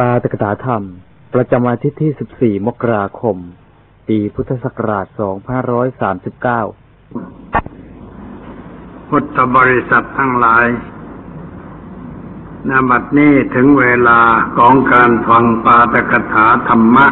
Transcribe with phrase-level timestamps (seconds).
[0.00, 0.82] ปาตกถาธรรม
[1.34, 3.36] ประจำวันอาทิตย์ที่ 14 มกราคม
[4.08, 5.06] ปีพุทธศักราช
[6.72, 10.66] 2539 พุทธบริษัททั้งหลาย
[12.68, 14.20] นบัดนี้ถึงเวลา
[14.58, 17.06] ของการฟังปาตกถาธรรมะ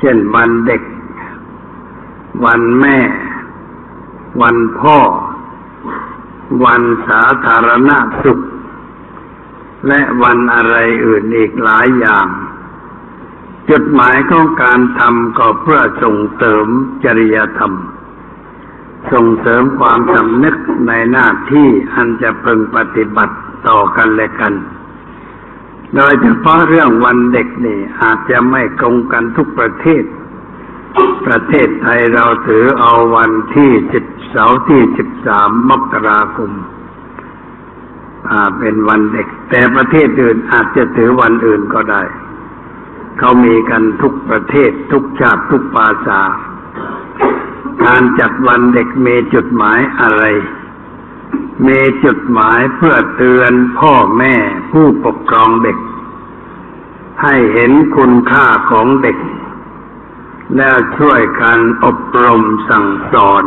[0.01, 0.83] เช่นวันเด็ก
[2.45, 2.99] วันแม่
[4.43, 4.99] วันพ่อ
[6.65, 7.91] วันสาธารณ
[8.25, 8.39] สุข
[9.89, 12.27] และวันอะไรอื่นอีกหลายอย่าง
[13.71, 16.67] จุดหมายของการทำก็เพื่อส่งเสริม
[17.05, 17.73] จริยธรรม
[19.13, 20.57] ส่งเสริมความสำนึก
[20.89, 23.37] ในหน้าที่อันจะพึงปฏิบัติ
[23.69, 24.53] ต่อกันและกัน
[25.95, 30.05] โดยเฉพาะเรื่องวันเด็กนี่อาจจะไม่ตรงกันทุกประเทศ
[31.27, 36.51] ประเทศไทยเราถือเอาวันที่สิบเสาร์ที่สิบสามมกราคม
[38.59, 42.03] เป็นวันเด็ก แต่ประเทศอื่นอาจจะถือวันอื่นก็ได้
[43.19, 46.21] เขามีกันทุกประเทศทุกชาติทุกภาษา
[47.85, 50.25] การจัดวันเด็กมีจุดหมายอะไร
[51.67, 54.35] มีจุดหมายเพื่อเตือนพ่อแม่
[54.71, 55.79] ผู้ปกครองเด็ก
[57.23, 59.17] ให้เห็นคุณค่าของเด็ก
[60.57, 63.45] แล้วช่วยกันอบรมสั่งสอน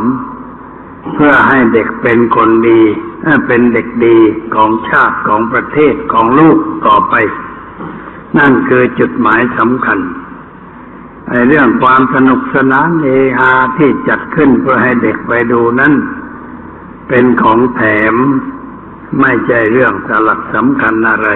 [1.14, 2.82] เพื่อให้เด็กเป็นคนดี
[3.24, 4.18] เอ่อเป็นเด็กดี
[4.56, 7.16] ของชาติของประเทศของลูกต่อไป
[8.38, 10.00] นั่นคือจุดหมายสำคัญ
[11.30, 13.08] ไอ้เรื่องความสนุกสนานเฮ
[13.40, 15.94] ฮาที่จัดขึ้นเพื่อให้เด็กไปดูนั้น
[17.08, 17.82] เป็นของแถ
[18.14, 18.16] ม
[19.20, 21.30] ไม่ใช่เรื่องสลักสำคัญอะไร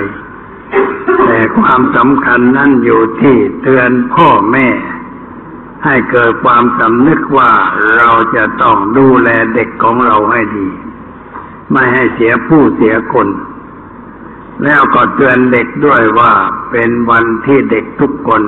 [1.26, 4.68] แต่ความสำคัญนั้นอยู่ที่เตือนพ่อแม่
[5.86, 7.52] ให้เกิดความสำนึกว่า
[7.98, 10.68] เราจะต้องดูแลเด็กของเราให้ดี
[11.72, 13.28] ไม่ให้เสียผู้เสียคน
[14.64, 16.34] แล้วก็เตือนเด็กด้วยว่า
[16.72, 18.44] เป็นวันที่เด็กทุกคน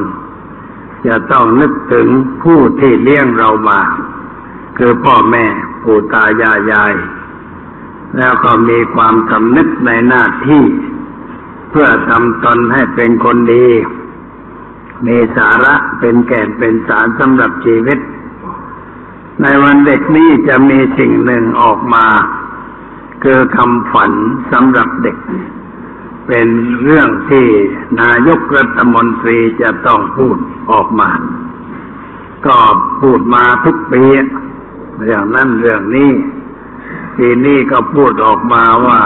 [1.08, 2.08] จะต้องนึกถึง
[2.44, 3.80] ผู้ที่เลี้ยงเรามา
[4.78, 5.46] คือพ่อแม่
[5.84, 6.94] ปู่ตายายยาย
[8.18, 10.64] แล้วก็มีความสำนึกในหน้าที่
[11.70, 13.68] เพื่อทำตนให้เป็นคนดี
[15.08, 18.00] มีสาระเป็นแก่นเป็นสารสำหรับชีวิต
[19.42, 22.06] ในวันเด็กนี้จะมีสิ่งหนึ่งออกมา
[23.24, 24.12] คือคำฝัน
[24.52, 25.18] สำหรับเด็ก
[26.28, 26.48] เป็น
[26.84, 27.48] เรื่องที่
[28.02, 30.38] นายกรัฐมนตรีจะต้องพูด
[30.72, 31.10] ออกมา
[32.46, 32.58] ก็
[33.02, 34.04] พูดมาทุกปี
[35.04, 36.12] เรื่องนั้นเรื่องนี้
[37.18, 39.02] ปีนี้ก็พูดออกมาว่า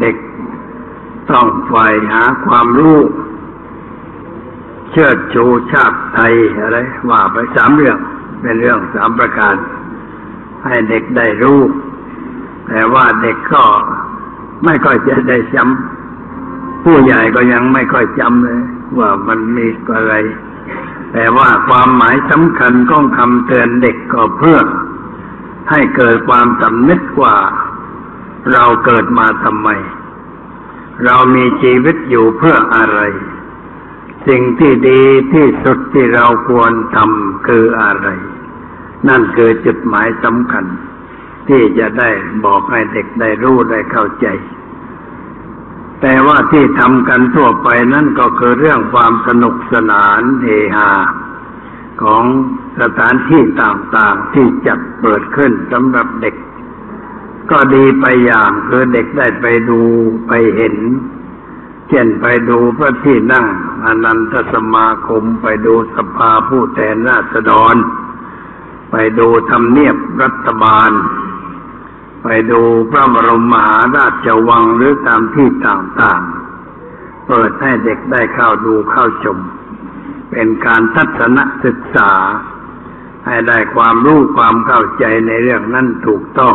[0.00, 0.16] เด็ก
[1.30, 2.98] ต้องใฝ่หาความรู้
[4.92, 6.78] เชิดชูชาติไทยอะไร
[7.10, 7.98] ว่าไปสามเรื่อง
[8.40, 9.54] เป็นเรื่องสามประการ
[10.64, 11.60] ให้เด็กได้รู้
[12.68, 13.64] แต่ว่าเด็กก็
[14.64, 16.01] ไม่ค่อยจะได้จำ
[16.84, 18.62] ผู้ใหญ่ก็ยังไม่ค่อยจำเลย
[18.98, 20.14] ว่ามันมีอะไร
[21.12, 24.60] แต่ว่าความหมายสำคัญของคำเตือนเด็กก็เพื่อ
[25.70, 27.36] ให้เกิดความสำนึกว่า
[28.52, 29.68] เราเกิดมาทำไม
[31.04, 33.00] เรามีชีวิตอยู่เพื่ออะไร
[34.28, 35.02] สิ่งที่ดี
[35.32, 38.08] ที่สุดที่เราควรทำคืออะไร
[39.08, 40.64] นั่นคือจุดหมายสำคัญ
[41.48, 42.10] ที่จะได้
[42.44, 44.26] บอกให้เด็กได้รู้ได้เข้าใจ
[46.02, 50.46] แต่ว่าที่ทำกันทั่วไปนั่นก็คือเรื่องความสนุกสนานเฮ
[50.76, 50.90] ฮา
[52.02, 52.24] ของ
[52.80, 56.34] สถานที่ต่างๆที่จัดเปิดขึ้นสำหรับเด็ก
[57.50, 59.80] ก็ดีไปอย่างคือเด็กได้ไปดู
[60.28, 60.76] ไปเห็น
[61.88, 63.46] เช่นไปดูพระที่นั่ง
[63.84, 67.74] อนันตสมาคมไปดูสภาผู้แทนราษฎร
[68.90, 70.90] ไปดูทำเนียบรัฐบาล
[72.22, 72.60] ไปดู
[72.90, 79.38] พระบรมมหาราชวังหรือตามที่ต่างๆ เปิดให้เด็กได้เข้าดูเข้าชม
[80.30, 82.12] เป็นการทัศนศึกษา
[83.26, 86.54] ให้ได้ความรู้ความเข้าใจในเรื่องนั้นถูกต้อง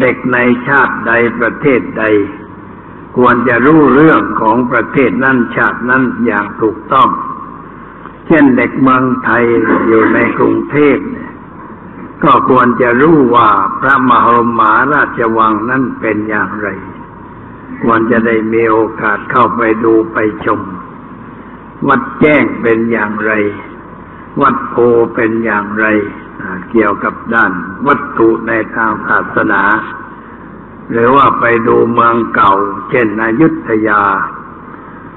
[0.00, 0.38] เด็กใน
[0.68, 2.04] ชาติใดประเทศใด
[3.16, 7.08] ควรจะรู้เรื่องของประเทศนั้นชาตินั้นอย่างถูกต้อง
[8.26, 9.44] เช่นเด็กเมืองไทย
[9.86, 10.96] อยู่ในกรุงเทพ
[12.24, 13.48] ก็ควรจะรู้ว่า
[13.80, 16.68] พระมหรมาราชวังนั้นเป็นอย่างไร
[17.82, 20.60] ควรจะได้มีโอกาสเข้าไปดูไปชม
[21.88, 23.32] วัดแจ้งเป็นอย่างไร
[24.42, 24.74] วัดโพ
[25.14, 25.86] เป็นอย่างไร
[26.70, 27.52] เกี่ยวกับด้าน
[27.86, 29.62] วัตถุในทางศาสนา
[30.90, 32.52] หรือว่าไปดูเมืองเก่า
[32.90, 34.02] เช่นอยุธยา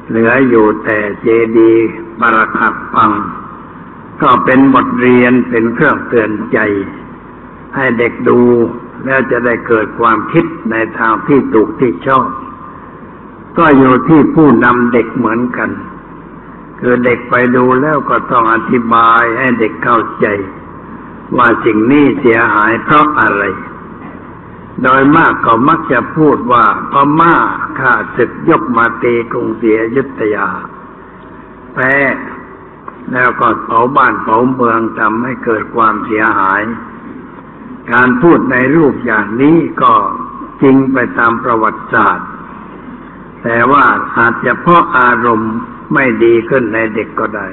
[0.10, 1.28] เหลืออยู่แต่เจ
[1.58, 1.90] ดีย์
[2.20, 3.12] บรคัดฟัง
[4.22, 6.60] ก็เป็นบทเรียนเป็นเครื่องเตือนใจ
[7.76, 8.40] ให้เด็กดู
[9.06, 12.28] แล้วจะได้เกิดความคิดในทางที่ถูกที่ชอบ
[13.58, 15.70] ก็อยู่ที่ผู้นำเด็กเหมือนกัน
[16.80, 20.26] คือเด็กไปดูแล้วก็ต้องอธิบายให้เด็กเข้าใจ
[21.38, 23.44] ว่าสิ่งนี้เสียหายเพราะอะไร
[24.82, 27.36] โดยมากก็มักจะพูดว่าพม่า
[27.80, 30.48] ข้าศึกยกมาตีกรุงศรีอยุธยา
[31.74, 31.94] แพ้
[33.12, 36.62] แล้วก็เผาบ้านเผาเมืองทำให้เกิดความเสียหาย
[37.92, 39.94] การพูดในรูปอย่างนี้ก็
[40.62, 42.28] จริงไปตามประวัติศาสตร์
[43.44, 43.86] แต่ว่า
[44.18, 45.54] อาจจะเพราะอารมณ์
[45.94, 47.48] ไม่ดีขึ้นในเด็กก็ได้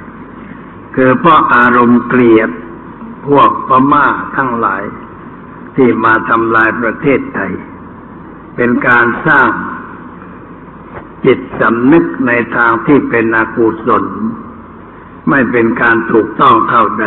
[0.95, 2.51] คือเพราะอารมณ์เกลียด
[3.29, 4.07] พวกพม่า
[4.37, 4.83] ทั้งหลาย
[5.77, 7.53] ที่มาทำลายประเทศไทย
[8.57, 9.51] เป็นการสร้าง
[11.25, 14.05] จิตสำนึกในทางที่เป็นอกุศล
[15.31, 17.07] ไม่เป็นการถูกต้องเท่าใด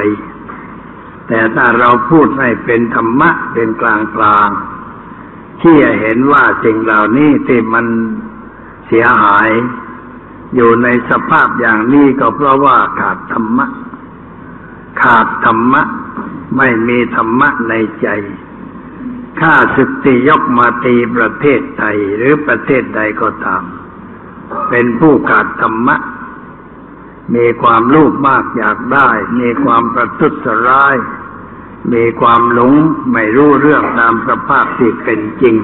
[1.27, 4.49] แต่ถ้าเราพูดให้เป็นธรรมะเป็นกลางกลาง
[5.61, 7.85] ที่จะเห็นว่าสิ่งเหล่านี้ที่มัน
[8.87, 9.49] เสียหาย
[10.55, 13.65] อยู่ในสภาพอย่างนี้ก็เพราะว่าขาดธรรมะ
[15.01, 15.83] ขาดธรรมะ
[16.57, 18.07] ไม่มีธรรมะในใจ
[19.39, 23.63] ข้าศึกที่ยกมาตีประเทศไทยหรือประเทศใดก็ตาม
[24.69, 25.95] เป็นผู้ขาดธรรมะ
[27.35, 29.09] มีความรูปมากอยากได้
[29.39, 30.33] มีความประทุษ
[30.67, 30.95] ร้าย
[31.93, 32.73] มีความหลง
[33.13, 35.55] ไม่รู้เรื่องตามสภาพที่เป็นจริง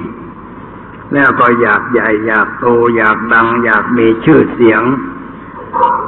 [1.12, 2.66] แล้วก็อยากใหญ่อยากโต
[2.96, 4.82] อยากดัง อยากมีชื่อเสียง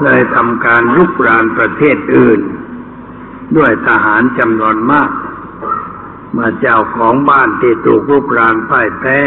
[0.03, 2.41] เลยทำการลุกรานประเทศอื่น
[3.57, 5.11] ด้วยทหารจำนวนมาก
[6.37, 9.21] มื่อเจ้าของบ้านที่ถูกรุกรานพ่ายแพ้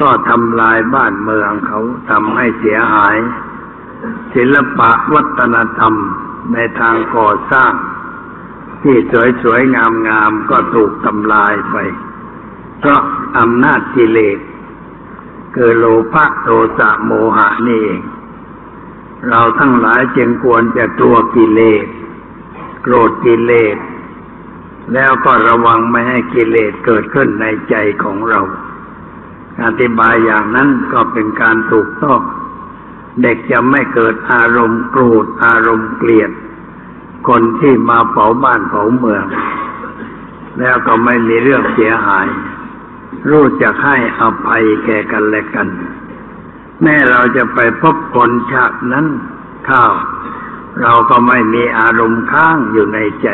[0.00, 1.80] ก็ทำลายบ้านเมืองเขา
[2.10, 3.16] ทำให้เสียหาย
[4.34, 5.94] ศิลปะวัฒนธรรม
[6.52, 7.72] ในทางก่อสร้าง
[8.82, 8.96] ที่
[9.42, 9.76] สวยๆ
[10.08, 11.76] งามๆ ก็ถูกทำลายไป
[12.78, 13.00] เพราะ
[13.38, 14.38] อำนาจกิเลส
[15.54, 16.48] คือโลภะโท
[16.78, 18.02] สะโมหะนี่เอง
[19.28, 21.86] เราทั้งหลายจึงควรจะตัวกิเลส
[22.82, 23.76] โกรธกิเลส
[24.94, 28.40] แล้วก็ระวังไม่ให้กิเลสเกิดขึ้นในใจของเรา
[29.64, 32.20] อธิบายอย่างนั้นก็เป็นการถูกต้อง
[33.22, 36.30] เด็กจะไม่เกิดอารมณ์โกรธอารมณ์เกลียด
[37.28, 39.24] คนที่มาเผาบ้านเผาเมือง
[40.60, 42.26] แล้วก็ไม่มีเรื่องเสียหาย
[43.30, 45.68] รู้จักให้อภัยแก่กันและกัน
[46.82, 49.06] แม้เราจะไปพบคนชาตินั้น
[49.68, 49.92] ข้าว
[50.82, 53.28] เราก็ไม่มีอารมณ์ค้างอยู่ในใจ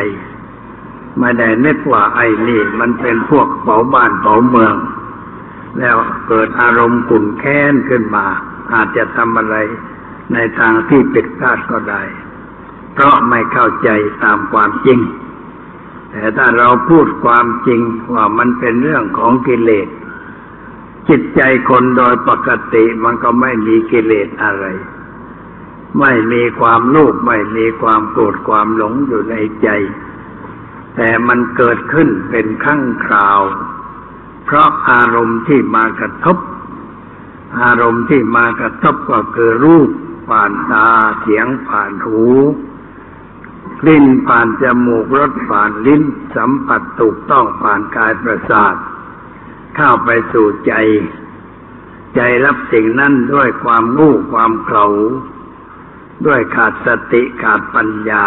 [1.18, 4.76] ไม่ได้นึกว่าไอ้นี่มันเป็นพวกเผาบ้านเผาเมือง
[5.78, 5.96] แล้ว
[6.28, 8.26] เกิดอารมณ์ขุ่นแค้นขึ้นมา
[8.74, 9.56] อาจจะทำอะไร
[10.32, 12.02] ในทางที่ผิดพลาดก็ได้
[12.94, 13.88] เพราะไม่เข้าใจ
[14.22, 15.00] ตามความจริง
[16.10, 17.80] แต่ถ้าเราพูดความจริง
[18.14, 19.88] ว่ามันเป็นเรื่องของกิเลส
[21.08, 24.66] จิตใจคนโดยปกติมันก็ไม่มีกิเลสอะไร
[26.00, 29.68] ไม่มีความโลภไม่มีความโกรธความหลงอยู่ในใจ
[30.96, 33.40] แต่มันเกิดขึ้นเป็นขั้งคราว
[34.44, 36.36] เพราะอารมณ์ที่มากระทบ
[37.60, 39.90] อารมณ์ที่มากระทบก็คือรูป
[40.28, 40.88] ผ่านตา
[41.20, 42.24] เสียงผ่านหู
[43.86, 46.02] ลิ้นผ่านจมูกรสผ่านลิ้น
[46.36, 48.74] สัมผัสถูกต้องผ่านกายประสาท
[49.76, 50.72] เข้าไปสู่ใจ
[52.14, 54.86] ใจรับสิ่งนั้นด้วยความงู้ความเกลา
[56.26, 58.26] ด้วยขาดสติขาดปัญญา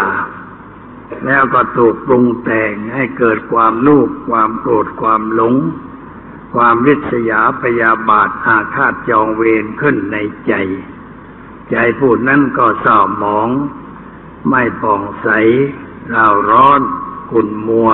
[1.25, 5.55] แล้วก็ถูกปรุงแต่งให้เกิดความลูกความโกรธความหลง
[6.55, 10.53] ความริษยาพยาบาทอาฆาตจองเวรขึ้นในใจ
[11.71, 13.49] ใจผู้นั้นก็เศร้าหมอง
[14.49, 15.27] ไม่ผ่องใส
[16.13, 16.81] ร่าร้อน
[17.31, 17.91] ขุ่นมัว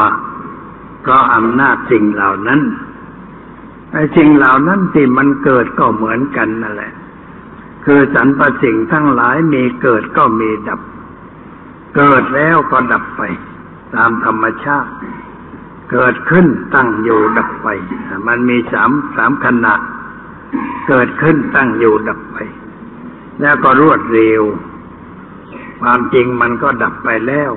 [1.01, 2.61] เพราะอำนาจสิ่งเหล่านั้น
[3.91, 6.93] ไอ้สิ่งเหล่านั้นที่มันเกิดก็เหมือนกันนั่นแหละ
[7.85, 10.81] คือสรรพสิ่งทั้งหลายมีเกิดก็มีดับ
[11.95, 13.21] เกิดแล้วก็ดับไป
[13.95, 14.91] ตามธรรมชาติ
[15.91, 16.45] เกิดขึ้น
[16.75, 17.67] ตั้งอยู่ดับไป
[18.27, 19.73] มันมีสามสามขณะ
[20.87, 22.37] เกิดขึ้นตั้งอยู่ดับไป
[23.41, 24.41] แล้วก็รวดเร็ว
[25.81, 27.51] ความจริงมันก็ดับไปแล้ว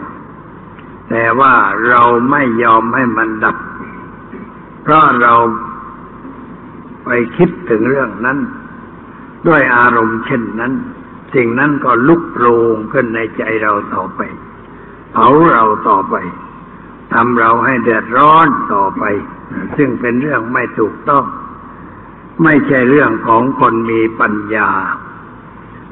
[1.10, 1.54] แต่ว่า
[1.88, 3.56] เราไม่ยอมให้มันดับ
[4.82, 5.34] เพราะเรา
[7.04, 8.38] ไปคิดถึงเรื่องนั้น
[9.46, 10.72] ด้วยอารมณ์เช่นนั้น
[11.34, 14.20] สิ่งนั้นก็ลุกโรงขึ้นในใจเราต่อไป
[15.12, 16.14] เผาเราต่อไป
[17.12, 19.04] ทำเราให้เดือดร้อนต่อไป
[19.76, 21.24] ซึ่งเป็นเรื่องไม่ถูกต้อง
[22.42, 24.70] ไม่ใช่เรื่องของคนมีปัญญา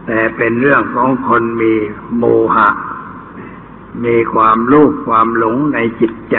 [0.06, 1.74] แต่เป็นเรื่องของคนมี
[2.16, 2.68] โมหะ
[4.04, 6.36] มีความลูกความหลงในจิตใจ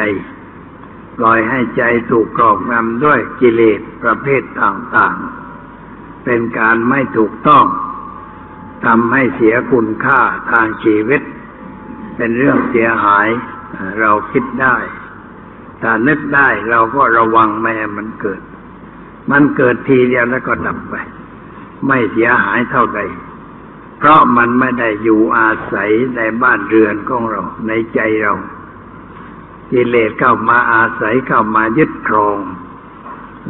[1.18, 7.66] ปล่อยให้ใจถูกกรอบงำด้วยกิเลสประเภทต่างๆ เป็นการไม่ถูกต้อง
[8.86, 10.20] ทำให้เสียคุณค่า
[10.52, 11.22] ทางชีวิต
[12.18, 13.28] เป็นเรื่องเสียหาย
[14.00, 14.76] เราคิดได้
[15.82, 18.42] ถ้านึกได้เราก็ระวังไม่ให้มันเกิด
[19.32, 20.96] มันเกิดทีเดียวแล้วก็ดับไป
[21.88, 23.00] ไม่เสียหายเท่าใด
[23.98, 28.34] เพราะมันไม่ได้อยู่อาศัยในบ้านเรือนของเรา ในใจเรา
[29.72, 32.38] กิเลสเข้ามาอาศัยเข้ามายึดครอง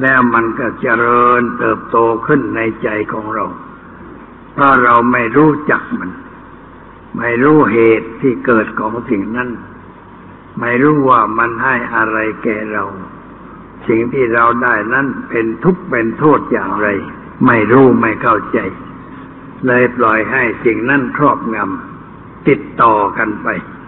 [0.01, 3.46] แล้วมันก็เจริญเติบโตขึ้นในใจของเรา
[4.53, 6.12] เพราะเราไม่รู้จักมัน
[7.18, 9.50] ไม่รู้เหตุที่เกิดของสิ่งนั้น
[10.60, 12.83] ไม่รู้ว่ามันให้อะไรแก่เรา
[13.88, 16.88] สิ่งที่เราได้นั้นเป็นทุกข์เป็นโทษอย่างไร
[17.48, 18.60] ไม่รู้ไม่เข้าใจ
[19.67, 23.48] เลยปล่อยให้สิ่งนั้นครอบงำติดต่อกันไป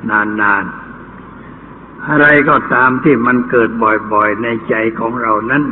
[0.10, 5.64] นานๆ อะไรก็ตามที่มันเกิดบ่อยๆ ในใจของเรานั้น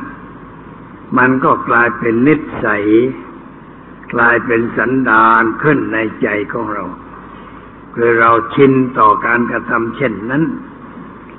[1.17, 2.35] มันก็กลายเป็นนิ
[2.65, 2.85] สัย
[4.13, 6.85] กลายเป็นสันดานขึ้นในใจของเรา
[7.95, 10.43] คือเราชินต่อการกระทำเช่นนั้น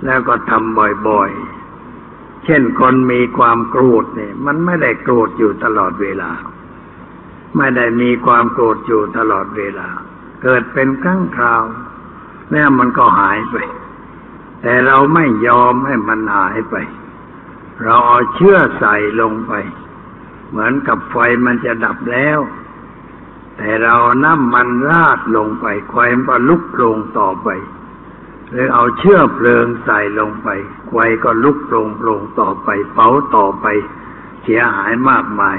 [0.05, 6.31] แล้วก็ทำบ่อยๆ เช่นคนมีความโกรธเนี่ย มันไม่ได้โกรธอยู่ตลอดเวลา
[7.57, 9.89] ไม่ได้มีความโกรธอยู่ตลอดเวลา
[10.43, 11.65] เกิดเป็นครั้งคราว
[12.53, 13.57] แล้วมันก็หายไป
[14.63, 16.75] แต่เราไม่ยอมให้มันหายไป
[17.83, 19.53] เราเอาเชื่อใส่ลงไป
[20.49, 22.41] เหมือนกับไฟมันจะดับแล้ว
[23.57, 27.49] แต่เราน้ำมันราดลงไปไฟมันก็ลุกลงต่อไป
[28.55, 30.49] หรือเอาเชื่อเพลิงใส่ลงไป
[30.91, 33.67] ไฟก็ลุกลงลงต่อไปเผาต่อไป
[34.43, 35.59] เสียหายมากมาย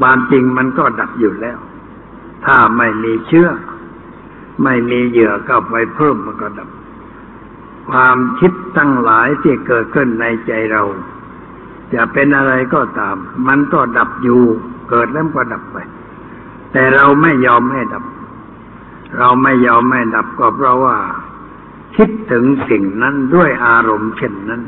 [0.00, 1.58] ความจริงมันก็ดับอยู่แล้ว
[2.46, 3.48] ถ้าไม่มีเชื่อ
[4.64, 6.68] ไม่มีเหยื่อเข้าไปเพิ่มมันก็ดับ
[7.90, 10.82] ความคิดตั้งหลายที่เกิดขึ้นในใจเรา
[11.94, 13.16] จะเป็นอะไรก็ตาม
[13.48, 14.42] มันก็ดับอยู่
[14.90, 15.76] เกิดแล้วก็ดับไป
[16.72, 18.04] แต่เราไม่ยอมให้ดับ
[19.18, 20.96] เราไม่ยอมให้ดับก็เพราะว่า
[21.98, 24.62] คิดถึงสิ่งนั้นด้วยอารมณ์เช่นนั้น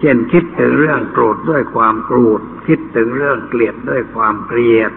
[0.00, 4.92] เช่นคิดถึงเรื่องโกรธด้วยความโกรธ คิดถึงเรื่องเกลียดด้วยความเกลียด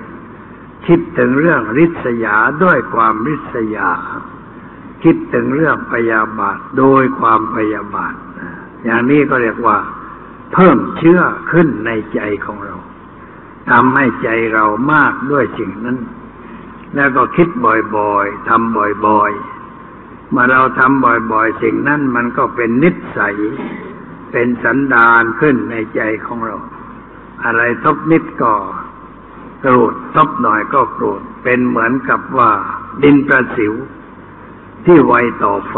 [0.88, 3.90] คิดถึงเรื่องริษยาด้วยความริษยา
[5.04, 8.14] คิดถึงเรื่องพยาบาทโดยความพยาบาท
[8.84, 9.78] อย่างนี้ก็เรียกว่า
[10.54, 12.76] เพิ่มเชื่อขึ้นในใจของเรา
[13.70, 15.98] ทำให้ใจเรามากด้วยสิ่งนั้น
[16.96, 19.61] แล้วก็คิดบ่อยๆทำบ่อยๆ
[20.34, 23.36] มื่อเราทำบ่อยๆ สิ่งนั้นมันก็เป็นนิสัย
[24.32, 26.58] เป็นสันดานขึ้นในใจของเรา
[27.46, 28.54] อะไรทบนิดก็
[29.62, 32.52] โกรธทบหน่อยก็โกรธเป็นเหมือนกับว่า
[33.04, 33.74] ดินประสิว
[34.86, 35.76] ที่ไวต่อไฟ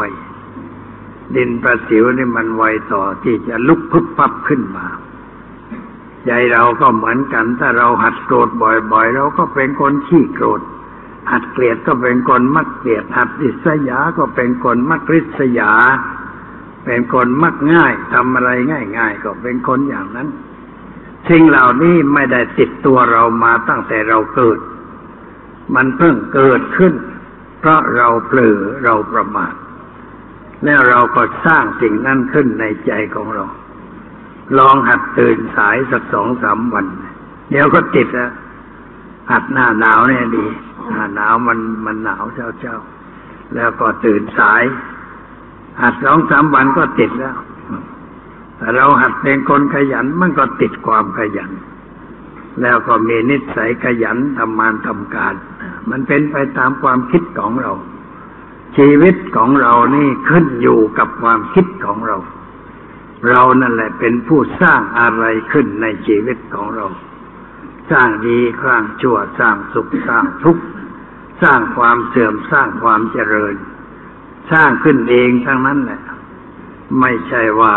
[1.36, 4.86] ดินประสิวนี่มันไวต่อที่จะลุกพึบพับขึ้นมา
[6.26, 10.62] ใจเราก็เหมือนกัน ถ้าเราหัดโกรธบ่อยๆ เราก็เป็นคนขี้โกรธ
[11.32, 15.72] หัดเกลียดก็เป็นคนมักเกลียดหัดริษยาก็เป็นคนมักริษยา
[16.86, 18.50] เป็นคนมักง่ายทำอะไร
[18.98, 20.28] ง่าย ๆ ก็เป็นคนอย่างนั้น
[21.30, 24.60] สิ่งเหล่านี้ไม่ได้ติดตัวเรามาตั้งแต่เราเกิด
[25.76, 26.94] มันเพิ่งเกิดขึ้น
[27.60, 29.54] เพราะเราเผลอเราประมาท
[30.66, 33.46] แล้วเราก็สร้างสิ่งนั้นขึ้นในใจของเรา
[34.58, 36.86] ลองหัดตื่นสายสักสองสามวัน
[37.52, 38.32] เดี๋ยวก็ติดแล้ว
[39.32, 40.46] หัดหน้าหนาวเนี่ยดี
[40.92, 42.76] หน้าหนาวมันมันหนาวเช้าเช้า
[43.56, 44.64] แล้วก็ตื่นสาย
[45.82, 47.38] หัดสองสามวันก็ติดแล้ว
[48.58, 51.52] แต่เราหัดเป็นคนขยันมันก็ติดความขยัน
[52.62, 55.34] แล้วก็มีนิสัยขยันทำงานทำการ
[55.90, 57.74] มันเป็นไปตามความคิดของเรา
[58.78, 62.18] ชีวิตของเรานี่ขึ้นอยู่กับความคิดของเรา
[63.30, 66.86] เรานั่นแหละเป็นผู้สร้างอะไรขึ้นในชีวิตของเรา
[67.94, 70.64] ร้างดีสร้างชั่วสร้างสุขสร้างทุกข์
[71.42, 73.56] สร้างความเสื่อมสร้างความเจริญ
[74.52, 76.02] สร้างขึ้นเองทั้งนั้นแหละ
[77.00, 77.74] ไม่ใช่ว่า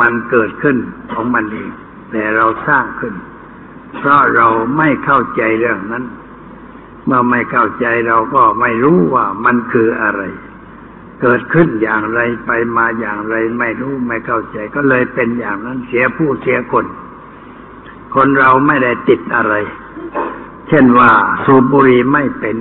[0.00, 0.76] มันเกิดขึ้น
[1.12, 1.70] ของมันเอง
[2.10, 3.14] แต่เราสร้างขึ้น
[3.96, 6.04] เพราะเราไม่เข้าใจเรื่องนั้น
[7.06, 10.22] เมื่อไม่เข้าใจเราก็ไม่รู้ว่ามันคืออะไร
[11.22, 16.84] เกิดขึ้นอย่างไรไปมาอย่างไร ไม่รู้ไม่เข้าใจ ก็เลยเป็นอย่างนั้นเสียผู้เสียคน
[18.14, 19.54] คนเราไม่ได้ติดอะไร
[20.68, 21.10] เช่นว่า
[21.44, 22.56] สูบบุหรี่ไม่เป็น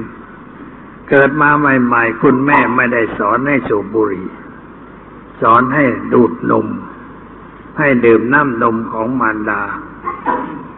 [1.09, 4.27] เกิดมาใหม่ๆ คุณแม่ไม่ได้สอนให้สูบบุหรี่
[5.41, 6.67] สอนให้ดูดนม
[7.79, 9.61] ให้ดื่มน้ำนมของมารดา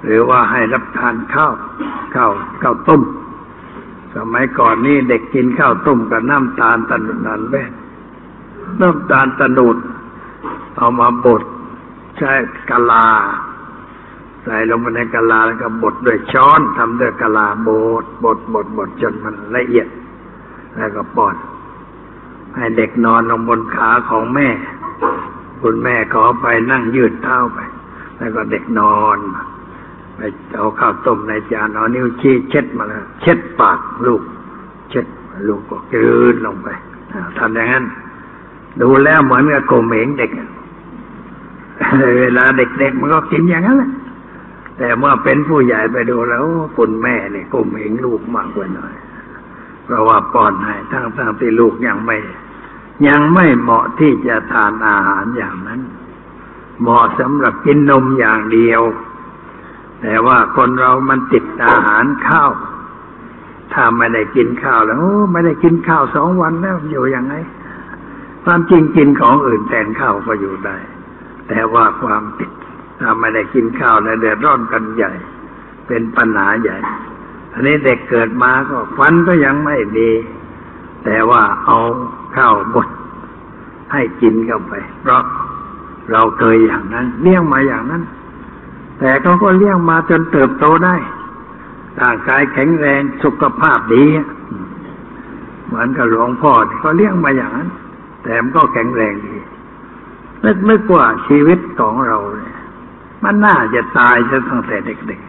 [0.03, 1.53] หรือว่าให้รับทานข้าว
[2.15, 3.01] ข้าวข้าวต้ม
[4.15, 7.63] สมัยก่อนนี่เด็กกินข้าวต้มกับน้ำตาลตะนุนันแม่
[8.82, 9.77] น้ำตาลตะนุด
[10.77, 11.44] เอามาบด
[12.17, 12.32] ใช้
[12.70, 13.08] กะลา
[14.46, 17.70] ใส่ลงไปในกะลาแล้วก็บดด้วยช้อนทำด้วยกะลาบ
[18.04, 19.88] ดบดบดบดจนมันละเอียด
[20.78, 21.36] แล้วก็ป้อน
[22.56, 24.48] ให้เด็กนอนลงบนขาของแม่
[25.62, 27.60] คุณแม่ขอไปนั่งยืดเท้าไป
[28.18, 29.18] แล้วก็เด็กนอน
[30.16, 30.20] ไป
[30.56, 34.22] เอาข้าวต้มในจานเอานิ้วชี้เช็ดมาแล้วเช็ดปากลูก
[34.90, 35.06] เช็ด
[35.48, 36.68] ลูกก็กลืนลงไป
[37.14, 37.86] อ่าทำอย่างนั้น
[38.82, 40.32] ดูแล้วเหมือนกับโกมเหงเด็ก
[42.20, 43.90] เวลาเด็กๆมันก็กินอย่างนั้นแหละ
[44.77, 46.46] แต่เมื่อเป็นผู้ใหญ่ไปดูแล้ว
[46.77, 48.94] คุณแม่เนี่ยโกมเหงลูกมากกว่าหน่อย
[49.86, 52.17] เพราะว่าป้อนให้ทั้งทั้งที่ลูกยังไม่
[53.08, 55.82] ยังไม่เหมาะที่จะทานอาหารอย่างนั้น
[56.82, 58.82] เหมาะสำหรับกินนมอย่างเดียว
[60.01, 62.51] แต่ว่าคนเรามันติดอาหารข้าว
[63.74, 67.34] ถ้าไม่ได้กินข้าวแล้วโอ้ไม่ได้กินข้าวสองวันแล้วอยู่ยังไง
[68.44, 70.78] ความจริงกินของอื่นแทนข้าวก็อยู่ได้
[71.47, 72.52] แต่ว่าความติด
[72.99, 75.12] ถ้าไม่ได้กินข้าวแล้วเดือดร้อนกันใหญ่
[75.88, 76.77] เป็นปัญหาใหญ่
[77.53, 80.12] อันนี้เด็กเกิดมาก็ฟันก็ยังไม่ดี
[81.05, 81.77] แต่ว่าเอา
[82.36, 82.88] ข้าวบด
[83.91, 85.21] ให้กินเข้าไป เพราะ
[86.12, 88.03] เราเคยอย่างนั้น เลี้ยงมาอย่างนั้น
[88.99, 90.95] แต่เขาก็เลี้ยงมาจนเติบโตได้
[92.01, 94.03] ร่างกายแข็งแรงสุขภาพดี
[95.65, 97.69] เหมือนกับหลวงพ่อที่เขาเลี้ยงมาอย่างนั้น
[98.23, 99.36] แต่มันก็แข็งแรงดี
[100.43, 102.55] นึกนึกว่าชีวิตของเราเนี่ย
[103.26, 105.22] มันน่าจะตายจะตั้งแต่เด็ก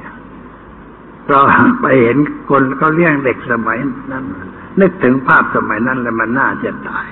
[0.58, 1.40] ๆเรา
[1.80, 2.16] ไปเห็น
[2.48, 3.78] คนเขาเลี้ยงเด็กสมัย
[4.12, 4.24] นั้น
[4.80, 7.06] นึกถึงภาพสมัยนั้นแล้วมันน่าจะตาย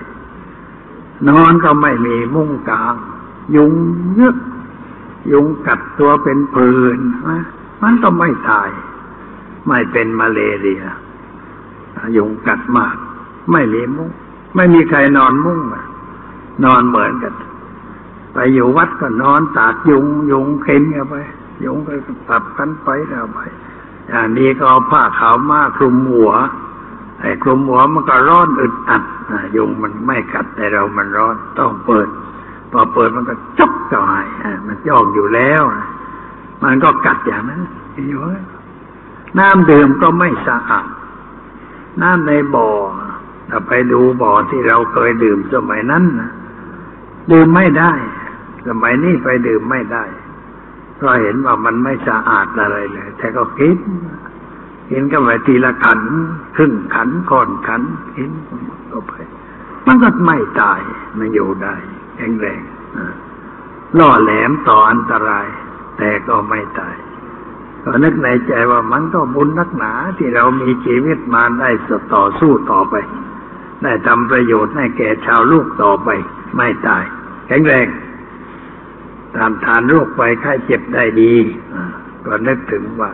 [1.28, 2.94] นอนก็ไม่มีมุ้งกลาง
[3.56, 3.72] ยุง
[4.14, 4.36] เยอะ
[5.32, 7.42] ยุงกัดตัวเป็นผื่นนะ
[7.82, 8.68] มันก็ไม่ตาย
[9.66, 10.82] ไม่เป็นมาเลเรีย
[12.16, 12.96] ยุงกัดมาก
[13.52, 14.10] ไม่มีมุ้ง
[14.56, 15.60] ไม่มีใครนอนมุ้ง
[16.64, 17.34] นอนเหมือนกัน
[18.34, 21.14] ไปอยู่วัดก็นอนตากยุงยุงเข็นกันไป
[21.64, 21.92] ยุงก็
[22.28, 23.38] ตับกันไปแล้วไป
[24.08, 26.32] อย่างนี้ก็เอาผ้าขาวมาคลุมหัว
[27.20, 29.02] ไอ้คลุมหัวมันก็ร้อนอึดอัด
[29.56, 32.08] ยุงมันไม่กัดแต่เรามันร้อนต้องเปิด
[32.72, 34.24] พอเปิดมันก็จกจ่อย
[34.66, 35.62] มันยองอยู่แล้ว
[36.62, 37.60] มันก็กัดอย่างนั้น
[38.08, 38.20] อยู่
[39.38, 40.86] น้ำดื่มก็ไม่สะอาด
[42.02, 42.68] น้ำในบ่อ
[43.50, 46.30] ถ้าไปดูบ่อที่เราเคยดื่มสมัยนั้นนะ
[47.30, 47.92] ดื่มไม่ได้
[48.66, 50.04] สมัยนี้ไปดื่มไม่ได้
[50.96, 53.78] เพราะเห็นว่ามันไม่สะอาดอะไรเลย แต่ก็กิน
[54.90, 56.00] กินก็ไปทีละขัน
[56.56, 57.82] ครึ่งขันก่อนขัน
[58.16, 58.30] กิน
[58.92, 59.12] ก็ไป
[59.86, 60.80] มันก็ไม่ตาย
[61.18, 61.74] มันอยู่ได้
[62.16, 62.60] แข็งแรง
[63.98, 65.46] ล่อแหลมต่ออันตราย
[65.98, 66.96] แต่ก็ไม่ตาย
[67.84, 72.94] ก็นึกในใจว่ามันก็บุญนักหนาที่เรามีชีวิตมาได้สต่อสู้ต่อไป
[73.82, 76.08] ได้ทำประโยชน์ให้แก่ชาวลูกต่อไป
[76.56, 77.04] ไม่ตาย
[77.46, 77.86] แข็งแรง
[79.36, 81.32] ตามทานโรคไปไข้เจ็บได้ดี
[81.74, 81.84] อ่า
[82.26, 83.10] ก็นึกถึงว่า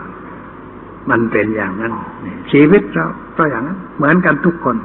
[1.10, 1.94] มันเป็นอย่างนั้น
[2.52, 3.06] ชีวิตเรา
[3.36, 4.76] ก็อย่างนั้น เหมือนกันทุกคน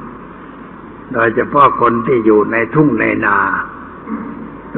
[1.12, 3.38] โดยเฉพาะคนที่อยู่ในทุ่งในนา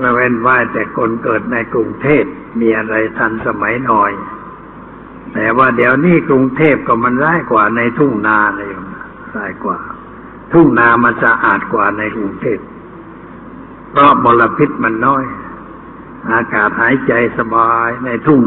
[0.01, 2.25] ไม่เว้นว่าแต่คนเกิดในกรุงเทพ
[2.61, 4.13] มีอะไรทันสมัยหน่อย
[5.35, 8.71] แต่ว่าเดี๋ยวนี้กรุงเทพก็มันร้ายกว่าในทุ่งนาเลย
[9.37, 9.79] ร้ายกว่า
[10.53, 12.59] ทุ่งนามันสะอาดกว่าในกรุงเทพ
[13.91, 15.25] เพราะมลพิษมันน้อย
[16.33, 18.43] อากาศหายใจสบายในทุ่ง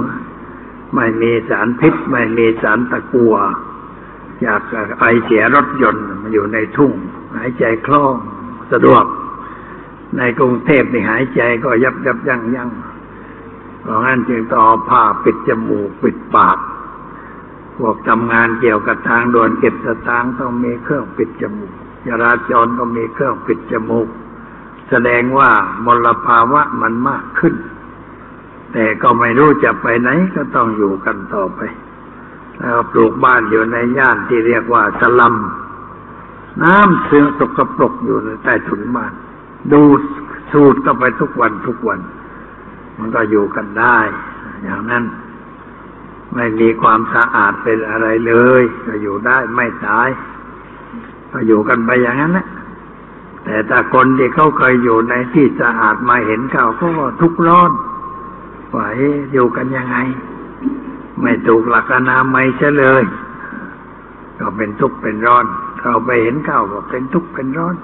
[0.95, 3.35] ไม่มีสารพิษ ไม่มีสารตะกัว
[4.45, 4.61] จาก
[4.99, 6.93] ไอเสียรถยนต์มันอยู่ในทุ่ง
[7.35, 8.15] หายใจคล่อง
[8.71, 9.03] สะดวก
[10.17, 12.69] ในกรุงเทพนี่หายใจก็ยับยับยั้งยั้ง
[13.81, 16.57] เพราะงั้นจึงต้องเอาผ้าปิดจมูกปิดปาก
[17.77, 21.73] พวกทำงานเกี่ยวกับทางด่วนเก็บสตางค์ต้องมีเครื่องปิดจมูก
[22.07, 24.07] จราจรก็มีเครื่องปิดจมูก
[24.89, 25.49] แสดงว่า
[25.85, 27.55] มลภาวะมันมากขึ้น
[28.73, 31.61] แต่ก็ไม่รู้จะไปไหนก็ต้องอยู่กันต่อไป
[32.59, 35.35] แล้วปลูกบ้านอยู่ในย่านที่เรียกว่าสลัม
[36.63, 39.13] น้ำเสื่อสกปรกอยู่ในใต้ถุนบ้าน
[39.71, 39.81] ดู
[40.51, 41.99] สูดก็ไปทุกวันทุกวัน
[42.97, 43.97] มันก็อยู่กันได้
[44.63, 45.03] อย่างนั้น
[46.35, 50.09] ไม่มีความสะอาดเป็นอะไรเลย ก็อยู่ได้ไม่ตาย
[51.31, 52.47] ก็อยู่กันไปอย่างนั้นแหละ
[53.45, 57.71] แต่ถ้าคนที่เขาเคยอยู่ในที่สะอาดมาเห็นเขาเขาก็ทุกข์ร้อน
[58.75, 59.97] ว่าเอ๊อยู่กันยังไง
[61.21, 63.03] ไม่ถูกหลักอนามัยเฉยเลย
[64.39, 65.45] ก็เป็นทุกข์เป็นร้อน
[65.79, 67.75] เขาไปเห็นเขาก็เป็นทุกข์เป็นร้อน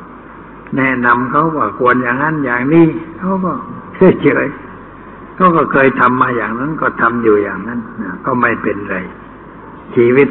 [0.76, 2.88] แนะนำเขาว่าควรอย่างนั้นอย่างนี้
[3.20, 3.52] เขาก็
[3.96, 4.48] เฉยเฉย
[5.36, 8.98] เขาก็เคยทำมาอย่างนั้นก็ทำอยู่อย่างนั้นนะก็ไม่เป็นไร
[9.96, 10.30] ชีวิต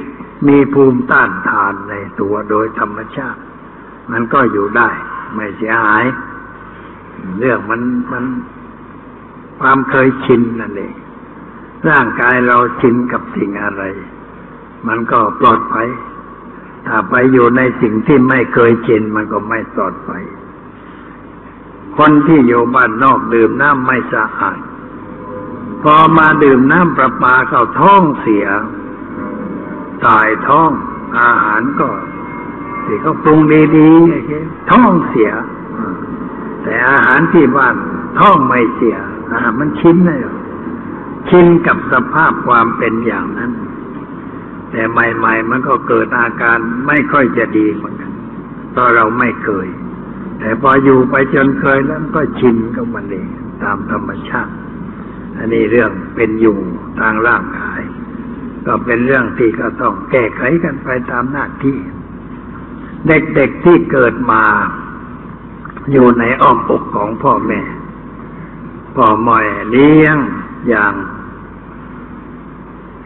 [0.49, 3.41] มีภูมิต้านทานในตัวโดยธรรมชาติ
[4.11, 4.89] มันก็อยู่ได้
[5.35, 6.05] ไม่เสียหาย
[7.39, 7.81] เรื่องมัน
[8.13, 8.25] มัน
[9.61, 10.95] ความเคยชินนั่นเอง
[11.89, 13.83] ร่างกายเราชินกับสิ่งอะไร
[14.89, 15.89] มันก็ปลอดภัย
[16.87, 20.23] ถ้าไปอยู่ในสิ่งที่ไม่เคยชินมันก็ไม่ปลอดภัย
[21.97, 24.61] คนที่อยู่บ้านนอกดื่มน้ำไม่สะอาด
[25.83, 28.47] พอมาดื่มน้ำประปาเข้าท้องเสีย
[30.07, 30.71] ตายท้อง
[31.21, 31.89] อาหารก็
[32.85, 33.39] ที่เขาปรุง
[33.77, 35.31] ดีๆท้องเสีย
[36.63, 37.75] แต่อาหารที่บ้าน
[38.19, 38.97] ท้องไม่เสีย
[39.59, 40.21] มันชินเลย
[41.29, 43.53] ชินกับสภาพความเป็นอย่างนั้น
[44.71, 48.13] แต่ใหม่ ๆ มันก็เกิดอาการไม่ค่อยจะดีเหมือนกัน
[48.71, 49.69] เพราะเราไม่เคย
[50.39, 53.29] แต่พออยู่ไปจนเคยแล้วก็ชินกับมันเอง
[53.63, 54.55] ตามธรรมชาติ
[55.37, 56.59] อันนี้เรื่องเป็นอยู่
[57.01, 57.81] ทางร่างกาย
[58.67, 61.79] ก็เป็นเรื่องที่ก็ต้องแก้ไขกันไปตามหน้าที่
[63.09, 64.43] เด็กๆที่เกิดมา
[65.93, 67.61] อยู่ในอ้อมอกของพ่อแม่
[68.97, 69.39] พ่อม่
[69.71, 70.17] เลี้ยง
[70.69, 70.93] อย่าง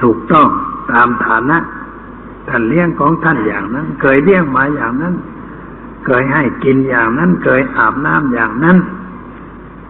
[0.03, 0.49] ถูกต้อง
[0.91, 1.59] ตามฐานะ
[2.49, 5.15] ท่านเลี้ยงของท่านอย่างนั้น เคยเลี้ยงมาอย่างนั้น
[6.07, 8.79] เคยให้กินอย่างนั้น เคยอาบน้ำอย่างนั้น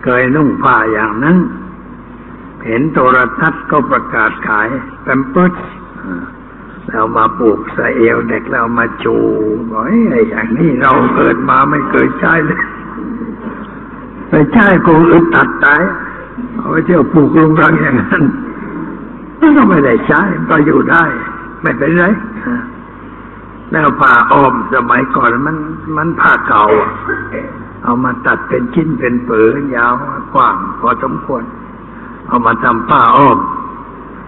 [0.05, 1.37] เคยนุ่งผ้าอย่างนั้น
[2.67, 4.69] เห็นโทรทัศน์ก็ประกาศขาย
[5.03, 5.53] แปมเพิร์ส
[6.89, 9.17] แล้วมาปลูกใส่เอวเด็กแล้วมาจู
[9.71, 12.61] บอกไอ้อย่างนี้เราเกิดมาไม่เคยใช้เลย
[14.31, 15.83] ไปใช้คงอึดตัดตาย
[16.57, 18.25] เอาไว้เที่ยวปลูกลุงรังอย่างนั้น
[19.57, 21.05] ก็ไม่ได้ใช้ก็อยู่ได้
[21.63, 22.05] ไม่เป็นไร
[23.73, 25.57] แล้วผ้าอ้อมสมัยก่อนมัน
[25.97, 26.65] มันผ้าเก่า
[27.85, 29.93] เอามาตัดเป็นชิ้นเป็นเปือยาว
[30.35, 31.43] กว้างพอสมควร
[32.29, 33.39] เอามาทำผ้าอ้อม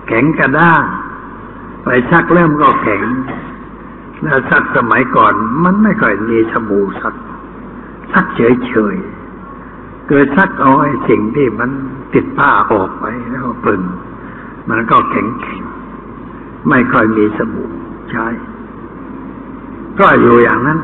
[0.07, 0.83] แข็งกระด้าง
[1.85, 3.03] ไปซักเริ่มก็แข็ง
[4.23, 5.33] แล้วซักสมัยก่อน
[5.65, 7.15] มันไม่ค่อยมีสบู่ซัก
[8.13, 11.71] ซักเฉยๆเกิดซักเอาไอ้สิ่งที่มัน
[12.15, 13.81] ติดผ้าออกไปแล้วปึง
[14.69, 15.63] มันก็แข็งแข็ง
[16.69, 17.71] ไม่ค่อยมีสบู่
[18.11, 18.27] ใช้
[20.01, 20.79] ก็อยู่อย่างนั้น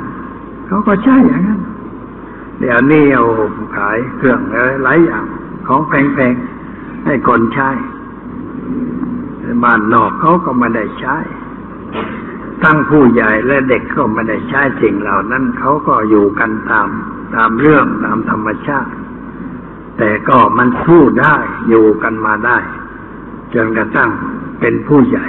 [0.66, 1.60] เขาก็ใช้อย่างนั้น
[2.60, 3.26] เดี๋ยวนี้เอา
[3.76, 5.24] ขายเครื่องอะไรหลายอย่าง
[5.68, 7.70] ของแพงๆให้คนใช้
[9.64, 11.16] บ้านนอกเขาก็ไม่ได้ใช้
[12.62, 16.88] ทั้งผู้ใหญ่และเด็กก็ไม่ได้ใช้สิ่งเหล่านั้นเขาก็อยู่กันตาม
[17.34, 18.90] ตามเรื่องตามธรรมชาติ
[19.98, 21.36] แต่ก็มันสู้ได้
[21.68, 22.58] อยู่กันมาได้
[23.54, 24.10] จนกระทั่ง
[24.60, 25.26] เป็นผู้ใหญ่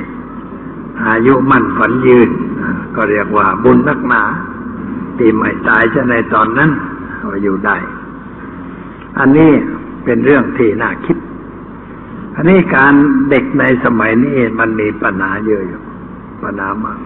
[1.08, 2.30] อายุมั่นฝันยืน
[2.96, 4.24] ก็เรียกว่าบุญนักหนา
[5.18, 6.72] ที่ไม่ตายจะในตอนนั้น
[7.22, 7.78] ก็อยู่ได้
[9.20, 9.52] อันนี้
[10.04, 11.18] เป็นเรื่องที่น่าคิด
[12.36, 12.94] อันนี้การ
[13.30, 15.82] เด็กในสมัยนี้มันมีปัญหาเยอะอยู่
[16.44, 17.00] ปัญหามาก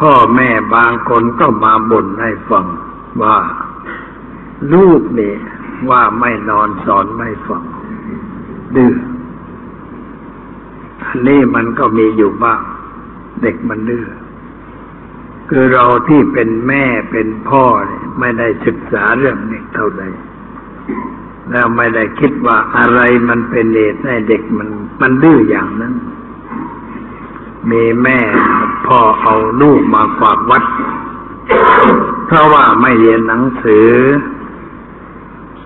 [0.00, 2.66] พ่อแม่บางคนก็มาบ่นให้ฟัง
[3.22, 3.36] ว่า
[4.72, 5.34] ลูกนี่
[5.90, 7.64] ว่าไม่นอนสอนไม่ฟัง
[8.76, 8.94] ดื้อ
[11.02, 12.60] อันนี้มันก็มีอยู่บ้าง
[13.42, 14.04] เด็กมันดื้อ
[15.48, 20.02] คือเราที่เป็นแม่เป็นพ่อเนี่ยไม่ได้ศึกษาเรื่องเด็กเท่าใด
[21.50, 24.68] แล้วไม่ได้คิดว่าอะไรมันเป็นเหตุให้เด็กมัน
[25.00, 25.94] มันดื้ออย่างนั้น
[27.70, 28.18] มีแม่
[28.86, 30.64] พ่อเอาลูกมาฝากวัด
[32.26, 33.88] เพราะว่าไม่เรียนหนังสือ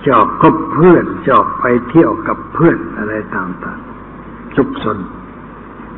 [0.06, 4.98] ชอบคบเพื่อนชอบไปเที่ยวกับเพื่อนอะไรต่างๆซุกซน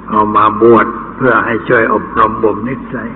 [0.08, 0.86] เอามาบวช
[1.16, 3.10] เพื่อให้ช่วยอบรมบ่มนิสัย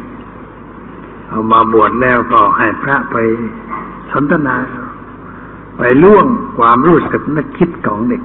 [1.29, 3.17] เอามาบวชแล้วก็ให้พระไป
[4.13, 4.57] สนทนา
[5.77, 6.27] ไปล่วง
[6.59, 8.23] ความรู้สึกนึกคิดของเด็ก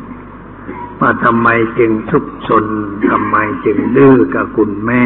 [0.99, 2.65] ว่าทำไมจึงทุกซน
[3.09, 5.05] ทำไมจึงดื้อกับคุณแม่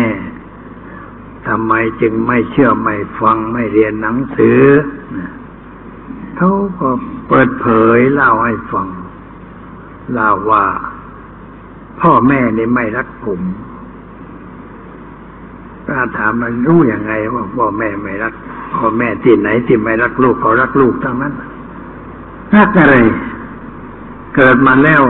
[1.47, 4.61] ทำไมจึงไม่เชื่อไม่ฟังไม่เรียนหนังสือ
[6.37, 6.89] เขาก็
[7.27, 7.67] เปิดเผ
[7.97, 8.87] ยเล่าให้ฟัง
[10.13, 10.65] เล่าว่า
[12.01, 13.41] พ่อแม่นี่ไม่รักผม
[15.87, 18.33] ถ้าถามมันรู้ยังไงว่าพ่อแม่ไม่รัก
[18.75, 21.33] พ่อแม่ที่ไหนที่ไม่รักลูกก็รักลูกทั้งนั้น
[22.55, 22.95] รักอะไร
[24.35, 25.01] เกิดมาแล้ว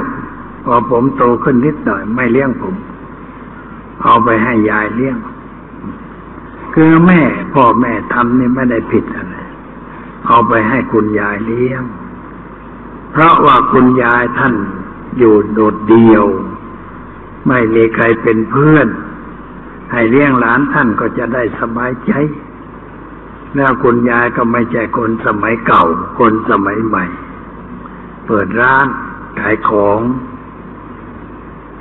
[0.66, 2.76] พอผมโตขึ้นนิดหน่อย ไม่เลี้ยงผม
[4.04, 5.18] เอาไปให้ยายเลี้ยง
[6.74, 7.22] คือแม่
[7.54, 9.35] พ่อแม่ทำนี่ไม่ได้ผิดอะไร
[10.28, 11.84] เอาไปให้คุณยายเลี้ยง
[13.12, 14.54] เพราะว่าคุณยายท่าน
[15.18, 16.26] อยู่โดดเดี่ยว
[17.48, 18.88] ไม่มีใครเป็นเพื่อน
[19.92, 22.12] ให้เลี้ยงหลานท่านก็จะได้สบายใจ
[23.56, 25.84] แล้วคุณยายก็ไม่ใช่คนสมัยเก่า
[26.20, 27.06] คนสมัยใหม่
[28.28, 28.88] เปิดร้าน
[29.40, 30.00] ขายของ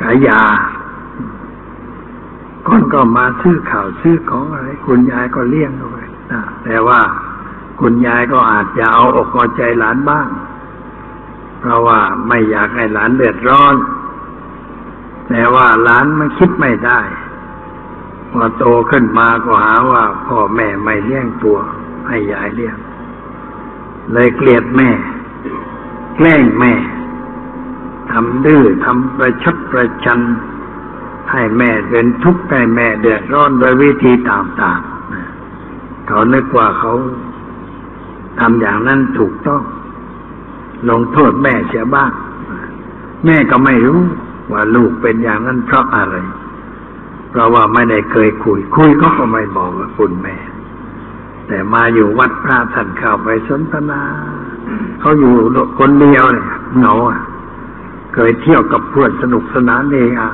[0.03, 0.43] ขายยา
[2.69, 6.05] คนก็มาซื้อข่าวซื้อของอะไร คุณยายก็เลี้ยงเอาไว้
[6.65, 7.01] แต่ว่า
[7.81, 10.29] คุณยายก็อาจจะเอาอกเอาใจหลานบ้าง
[11.61, 13.75] เพราะว่าไม่อยากให้หลานเดือดร้อน
[15.29, 17.01] แต่ว่าหลานมันคิดไม่ได้
[18.31, 21.59] พอโตขึ้นมาก็หาว่าพ่อแม่ไม่เลี้ยงตัว
[22.09, 22.77] ให้ยายเลี้ยง
[24.13, 24.91] เลยเกลียดแม่
[26.17, 26.73] แกล้งแม่
[28.11, 30.21] ทำดื้อทำประชดประชัน
[31.31, 36.93] ให้แม่เป็นทุกข์ให้แม่เดือดร้อนโดยวิธีต่างๆเขานึกว่าเขา
[38.41, 39.63] ทำอย่างนั้นถูกต้อง
[40.91, 42.13] ลงโทษแม่เสียบ้าง
[43.25, 44.01] แม่ก็ไม่รู้
[44.53, 46.17] ว่าลูกเป็นอย่างนั้นเพราะอะไร
[47.31, 50.37] เพราะว่าไม่ได้เคยคุย คุยก็ก็ไม่บอกว่าคุณแม่
[51.49, 54.03] แต่มาอยู่วัดพระท่านเข้าไปสนทนา
[55.01, 55.33] เขาอยู่
[55.79, 56.45] คนเดียวเลย
[56.79, 57.19] เหงาะ
[58.15, 60.33] เคยเที่ยวกับเพื่อนสนุกสนานเองอะ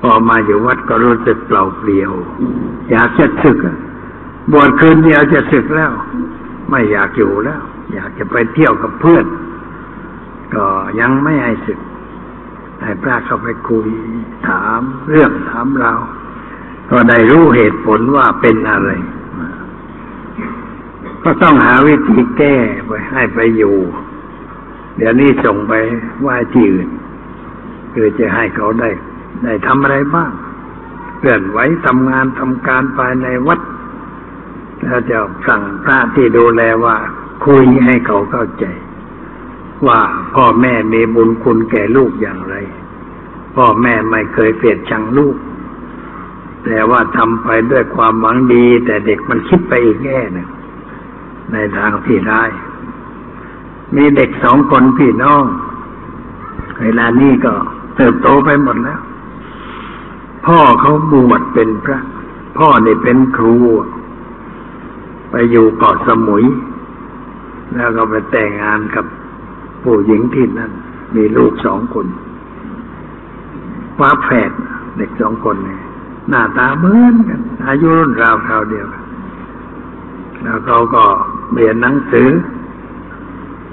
[0.00, 2.12] พอมาอยู่วัดก็รู้สึกเปล่าเปลี่ยว
[2.90, 3.58] อยากจะศึก
[4.52, 5.92] บวชคืนเดียวจะศึกแล้ว
[6.70, 7.62] ไม่อยากอยู่แล้ว
[7.94, 9.26] อยากจะไปเที่ยวกับเพื่อน
[10.54, 10.66] ก็
[11.00, 11.78] ยังไม่ให้สึก
[12.82, 13.88] ให้พระเข้าไปคุย
[14.48, 15.92] ถามเรื่องถามเรา
[16.90, 18.90] ก็ได้รู้เหตุผลว่าเป็นอะไร
[21.24, 22.54] ก็ต้องหาวิธีแก้
[22.86, 23.76] ไปให้ไปอยู่
[24.96, 25.74] เดี๋ยวนี้ส่งไป
[26.26, 26.88] ว่าที่อื่น
[27.92, 28.90] คือจะให้เขาได้
[29.44, 30.30] ได้ทำอะไรบ้าง
[31.20, 33.60] เลื่อนไหวทำงานทำการภายในวัด
[34.84, 36.96] แล้วจะสั่งพระที่ดูแลว่า
[37.46, 38.64] คุยให้เขาเข้าใจ
[39.86, 40.00] ว่า
[40.34, 42.54] พ่อแม่มีบุญคุณแก่ลูกอย่างไร
[43.56, 45.36] พ่อแม่ไม่เคยเกลียดชังลูก
[46.64, 50.48] แต่ว่าทำไปด้วยความหวังดี แต่เด็กมันคิดไปอีกแง่หนึ่ง
[51.52, 52.42] ในทางที่ได้
[53.96, 55.44] มีเด็กสองคนพี่น้อง
[56.82, 57.52] เวลานี้ก็
[57.96, 59.00] เติบโตไปหมดแล้ว
[60.46, 62.00] พ่อเขาบวชเป็นพระ
[62.58, 63.56] พ่อเนี่เป็นครู
[65.36, 66.44] ไปอยู่เกาะสมุย
[67.76, 69.04] แล้วก็ไปแต่งงานกับ
[69.82, 70.72] ผู้หญิงที่นั่น
[71.16, 72.06] มีลูกสองคน
[73.98, 74.50] ฟ้าแฝด
[74.96, 75.80] เด็กสองคนเนี่ย
[76.28, 79.04] หน้าตาเหมือนกัน อายุรุ่นราวคราวเดียวกัน
[80.42, 81.04] แล้วเขาก็
[81.54, 82.28] เรียนหนังสือ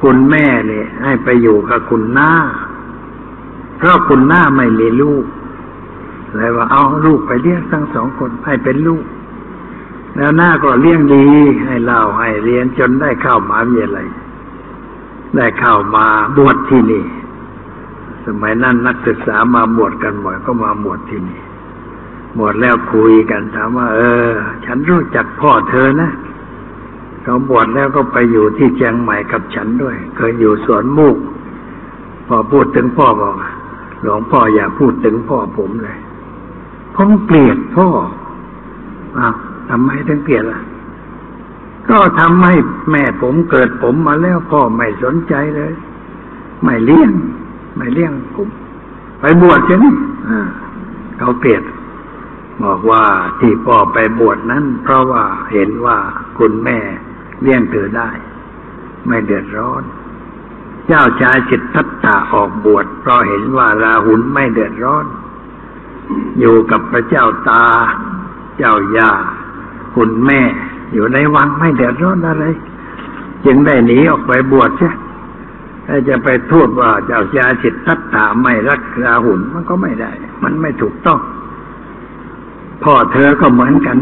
[0.02, 2.32] คุณแม่เนี่ย ให้ไปอยู่กับคุณหน้า
[3.78, 5.26] เพราะคุณหน้าไม่มีลูก
[6.38, 9.04] เลยว่าเอาลูกไปเลี้ยงทั้งสองคนให้เป็นลูก
[10.22, 11.26] แล้วหน้าก็เลี้ยงดี
[11.66, 14.08] ให้เล่าให้เรียนจนได้เข้ามาวิทยาลัย
[15.36, 16.06] ได้เข้ามา
[16.38, 17.06] บวชที่นี่
[18.26, 21.42] สมัยนั้นนักศึกษามาบวชกันบ่อยก็มาบวชที่นี่
[22.38, 24.30] บวชแล้วคุยกันถามว่า เออ
[24.66, 26.12] ฉันรู้จักพ่อเธอนะ
[27.24, 31.16] เขาบวชแล้วก็ไปอยู่ที่เชียงใหม่กับฉันด้วย เคยอยู่สวนมุก
[32.28, 33.36] พอพูดถึงพ่อบอก
[34.02, 35.98] หลวงพ่ออย่าพูดถึงพ่อผมเลย
[36.96, 37.88] ผมเกลียดพ่อ
[39.20, 39.36] อ้าว
[39.72, 40.62] ทำไมถึงเกลียดล่ะ
[41.90, 42.56] ก็ทำให้
[42.92, 45.74] แม่ผมเกิดผมมาแล้วพ่อไม่สนใจเลย
[46.64, 47.12] ไม่เลี้ยง
[47.78, 48.48] ไม่เลี้ยงผม
[49.20, 49.86] ไปบวชใช่ไหม
[51.20, 51.64] เขาเกลียด
[52.64, 53.04] บอกว่า
[53.40, 55.98] ที่พ่อไปบวชนั้น เพราะว่าเห็นว่า
[56.38, 56.80] คุณแม่
[57.42, 58.10] เลี้ยงเธอได้
[59.08, 59.84] ไม่เดือดร้อน
[60.88, 65.06] เจ้าชายจิตทัตตาออกบวชเพราะเห็นว่าราหุลไม่เดือดร้อน
[66.40, 67.66] อยู่กับพระเจ้าตา
[68.58, 69.12] เจ้าย่า
[69.96, 70.40] คุณแม่
[70.94, 72.46] อยู่ในวังไม่เดือดร้อนอะไร
[73.46, 74.92] จึงได้หนีออกไปบวชใช่
[75.88, 80.12] ถ้าจะไปโทษว่าเจ้าชายสิทธัตถาไม่รักราหุนมันก็ไม่ได้
[80.44, 81.20] มันไม่ถูกต้อง
[82.84, 83.98] พ่อเธอก็เหมือนกัน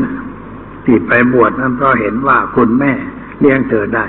[0.86, 2.91] ที่ไปบวชนั้นเพราะเห็นว่าคุณแม่
[3.39, 4.06] เลี้ยงเธอได้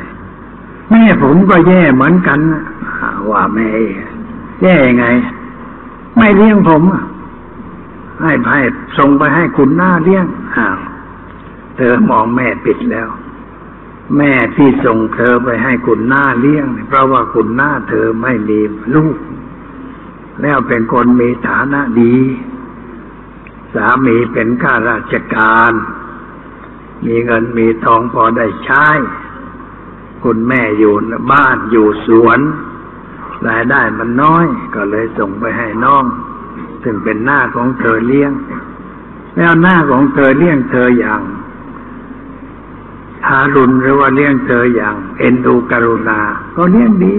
[0.91, 2.39] แม่ผมก็แย่เหมือนกัน
[3.33, 3.69] ว่าแม่
[4.63, 5.07] แย่ยังไง
[6.17, 6.83] ไม่เลี้ยงผม
[8.21, 8.61] ให้ให้
[8.99, 10.77] ส่งไปให้คุณหน้าเลี้ยงอ้าว
[11.77, 13.09] เธอมองแม่ปิดแล้ว
[14.17, 18.61] แม่ที่ส่งเธอไปให้คุณหน้าเลี้ยง เพราะว่าคุณหน้าเธอไม่มี
[18.95, 19.17] ลูก
[20.43, 22.17] แล้วเป็นคนมีฐานะดี
[23.75, 25.73] สามีเป็นข้าราชการ
[27.07, 28.87] มีเงินมีทองพอได้ใช้
[30.25, 30.95] คุณแม่อยู่
[31.33, 32.41] บ้านอยู่สวน
[33.49, 36.05] รายได้มันน้อย ก็เลยส่งไปให้น้อง
[36.83, 38.33] ซึ่งเป็นหน้าของเธอเลี้ยง
[39.37, 41.21] แล้วหน้าของเธอเลี้ยงเธออย่าง
[43.27, 46.21] ทารุณหรือว่าเลี้ยงเธออย่าง เอ็นดูกรุณา
[46.57, 47.17] ก็เลี้ยงดี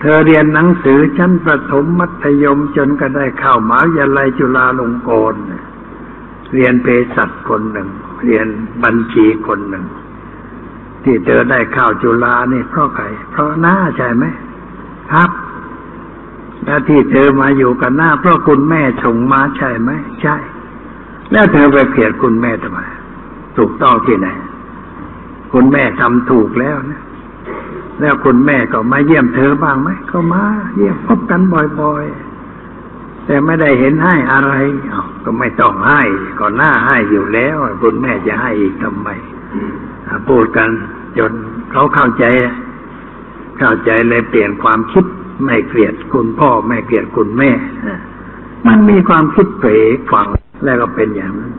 [0.00, 5.40] เธอเรียนหนังสือชั้นประถมมัธยมจนก็ได้เข้ามหาวิทยาลัยจุฬาลงกรณ์
[6.54, 7.88] เรียนเภสัชคนหนึ่ง
[8.24, 8.46] เรียน
[8.84, 9.84] บัญชีคนหนึ่ง
[11.04, 14.24] ที่เธอได้เข้าจุฬานี่เพราะใครเพราะหน้าใช่ไหม
[15.12, 15.30] ครับ
[16.64, 19.90] แล้วที่เธอมาอยู่กับหน้าเพราะคุณแม่ส่งมาใช่ไหม
[20.22, 20.36] ใช่
[21.32, 22.80] แล้วเธอไปเกลียดคุณแม่ทำไม
[23.56, 24.28] ถูกต้องที่ไหน
[25.52, 27.00] คุณแม่ทำถูกแล้วนะ
[28.00, 30.44] แล้วคุณแม่ก็มาเยี่ยมเธอบ้างไหมก็มา
[30.76, 31.40] เยี่ยมพบกัน
[31.80, 34.52] บ่อยๆ แต่ไม่ได้เห็นให้อะไร
[34.92, 36.02] อ้าก็ไม่ต้องให้
[36.38, 39.08] ก็หน้าให้อยู่แล้วคุณแม่จะให้อีกทำไม
[40.28, 40.68] พูดกัน
[41.18, 41.32] จน
[41.72, 42.24] เขาเข้าใจ
[43.58, 45.04] เข้าใจเลยเปลี่ยนความคิด
[45.44, 47.50] ไม่เกลียดคุณพ่อไม่เกลียดคุณแม่
[47.86, 47.98] อะ
[48.66, 49.82] มันมีความคิดเผย
[50.12, 50.26] ฝัง
[50.64, 51.52] แล้วก็เป็นอย่างนั้น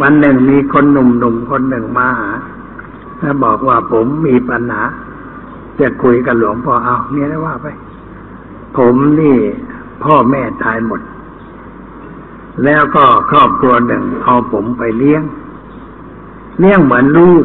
[0.00, 2.30] วันหนึ่งมีคนหนุ่มๆคนหนึ่งมาหา
[3.18, 4.82] แล้วบอกว่าผมมีปัญหา
[5.80, 7.66] จะคุยกับหลวงพ่อเอาเนี่ยได้ว่าไป
[8.76, 9.36] ผมนี่
[10.04, 11.00] พ่อแม่ตายหมด
[12.64, 15.22] แล้วก็ครอบครัวหนึ่งเอาผมไปเลี้ยง
[16.60, 17.44] เลี้ยงเหมือนลูก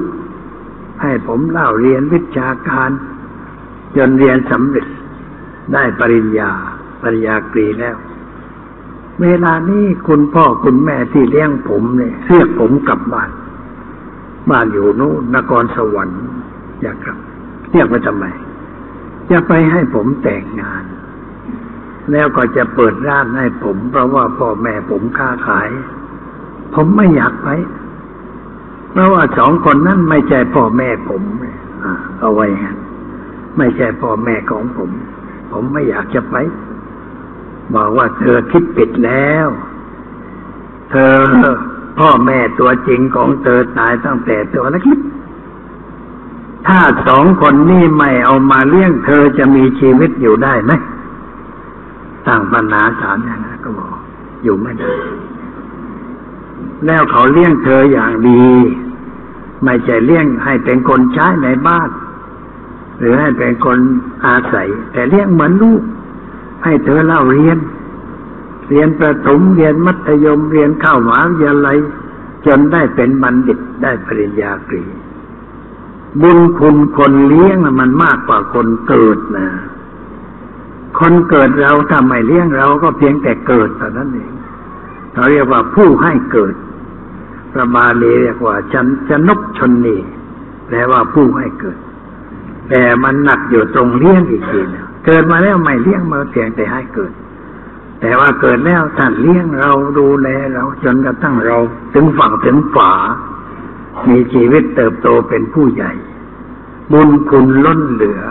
[1.01, 2.89] ให้ผมเล่าเรียนวิชาการ
[3.95, 4.87] จนเรียนสำเร็จ
[5.73, 6.51] ได้ปริญญา
[7.01, 7.95] ปริญญาตรีแล้ว
[9.21, 13.29] เวลานี้คุณพ่อคุณแม่ที่เลี้ยงผมเนี่ยเรียกผมกลับบ้าน
[14.49, 16.21] บ้านอยู่นู้นนครสวรรค์
[16.81, 17.17] อยากกลับ
[17.71, 18.25] เรียกไปทำไม
[19.31, 20.83] จะไปให้ผมแต่งงาน
[22.11, 25.69] แล้วก็จะเปิดร้านให้ผม เพราะว่าพ่อแม่ผมค้าขาย
[26.75, 27.49] ผมไม่อยากไป
[28.91, 31.21] เพราะว่าสองคนนั้นไม่ใช่พ่อแม่ผม
[31.83, 31.85] อ
[32.19, 32.47] เอาไว้
[33.57, 34.89] ไม่ใช่พ่อแม่ของผม
[35.51, 36.35] ผมไม่อยากจะไป
[37.75, 39.47] บอกว่าเธอคิดผิดแล้ว
[40.91, 41.15] เธอ
[41.99, 50.71] พ่อแม่ตัวจริงของเธอตายตั้งแต่ตัวเล็กๆถ้าสองคนนี้ไม่เอามาเลี้ยงเธอจะมีชีวิตอยู่ได้ไหม
[52.27, 53.95] ตั้งปัญหาถามอย่างนั้นก็บอก
[54.43, 54.91] อยู่ไม่ได้
[56.85, 58.43] แล้วเขาเลี้ยงเธออย่างดี
[59.63, 61.89] ไม่ใช่เลี้ยงให้เป็นคนใช้ในบ้าน
[62.99, 63.77] หรือให้เป็นคน
[64.25, 65.81] อาศัย แต่เลี้ยงเหมือนลูก
[66.63, 67.57] ให้เธอเล่าเรียน
[68.69, 71.77] เรียนประถมเรียนมัธยมเรียนเข้ามหาวิทยาลัย
[72.45, 74.83] จนได้เป็นบัณฑิตได้ปริญญาตรี
[76.21, 79.47] บุญคุณคนเลี้ยงมันมากกว่าคนเกิดนะ
[80.99, 84.31] คนเกิดเราถ้าไม่เลี้ยงเราก็เพียงแต่เกิดเท่านั้นเอง
[85.13, 86.55] เราเรียกว่าผู้ให้เกิด
[87.51, 89.97] พระบาลีเรียกว่าชันชนกชนนี
[90.67, 91.77] แปลว่าผู้ให้เกิด
[92.69, 97.13] แต่มันหนักอยู่ตรงเลี้ยงอีกทีนะ เกิดมาแล้วไม่เลี้ยงมาเพียงแต่ให้เกิด
[98.01, 101.57] แต่ว่าเกิดแล้วท่านเลี้ยงเราดูแลเราจนกระทั่งเรา
[101.93, 102.93] ถึงฝั่งถึงฝา
[104.09, 105.91] มีชีวิตเติบโตเป็นผู้ใหญ่
[106.91, 108.21] บุญคุณล้นเหลือ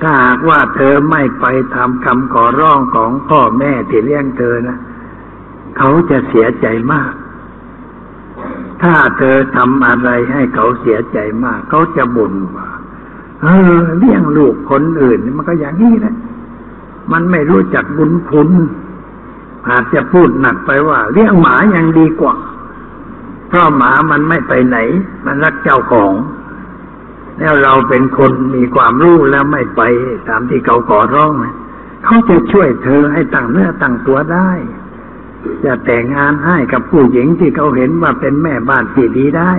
[0.00, 4.78] ถ้าหากว่าเธอไม่ไปทำคำขอร้องของพ่อแม่ที่เลี้ยงเธอนะ
[5.78, 7.12] เขาจะเสียใจมาก
[8.82, 12.68] ถ้าเธอทำอะไรให้เขาเสียใจมาก เขาจะบ่นว่า
[13.44, 16.14] เออเลี้ยงลูกคนอื่นนี่มันก็อย่างนี้แหละ
[17.12, 18.50] มันไม่รู้จักบุญคุณ
[19.68, 22.34] อาจจะพูดหนักไปว่า เลี้ยงหมายังดีกว่า
[23.48, 24.78] เพราะหมามันไม่ไปไหน
[25.26, 26.14] มันรักเจ้าของ
[27.38, 29.82] แล้วเราเป็นคนมีความรู้แล้วไม่ไป
[30.28, 31.32] ตามที่เขาขอร้อง
[32.04, 34.50] เขาจะช่วยเธอให้ตั้งเนื้อตั้งตัวได้
[35.64, 39.52] จะแต่งงานให้กับผู้หญิงที่เขาเห็นว่าเป็นแม่บ้านที่ดีได้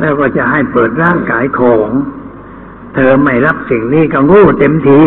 [0.00, 1.88] แล้วก็จะให้เปิดร่างกายของ
[2.94, 4.98] เธอไม่รับสิ่งนี้ก็โง่เต็มที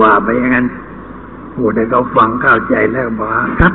[0.00, 0.66] ว่าไปอย่างนั้น
[1.54, 3.30] พูดให้เขาฟังเข้าใจแล้วบอก
[3.60, 3.72] ครับ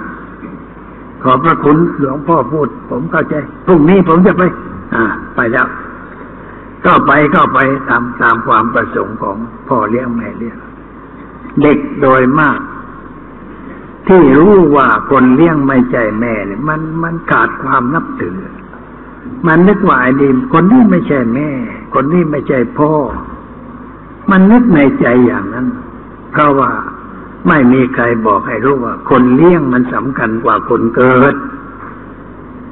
[1.23, 4.43] ขอบพระคุณหลวงพ่อพูด ผมเข้าใจพรุ่งนี้ผมจะไป
[4.95, 5.03] อ่า
[5.35, 5.67] ไปแล้ว
[6.85, 7.59] ก็ไปก็ไป
[7.89, 10.57] ตามตามความประสงค์ของพ่อเลี้ยงแม่เลี้ยง
[11.61, 12.59] เด็กโดยมาก
[14.07, 18.37] ที่รู้ว่าคนเลี้ยงไม่ใจแม่เนี่ยมันมันขาดความนับถือ
[19.47, 21.49] มันนึกว่าไอ้นี่คนนี้ไม่ใช่แม่
[21.93, 22.91] คนนี้ไม่ใช่พ่อ
[24.31, 25.67] มันนึกในใจอย่างนั้น
[26.31, 26.71] เพราะว่า
[27.47, 31.35] ไม่มีใครบอกให้รู้ว่า คนเลี้ยงมันสำคัญกว่าคนเกิด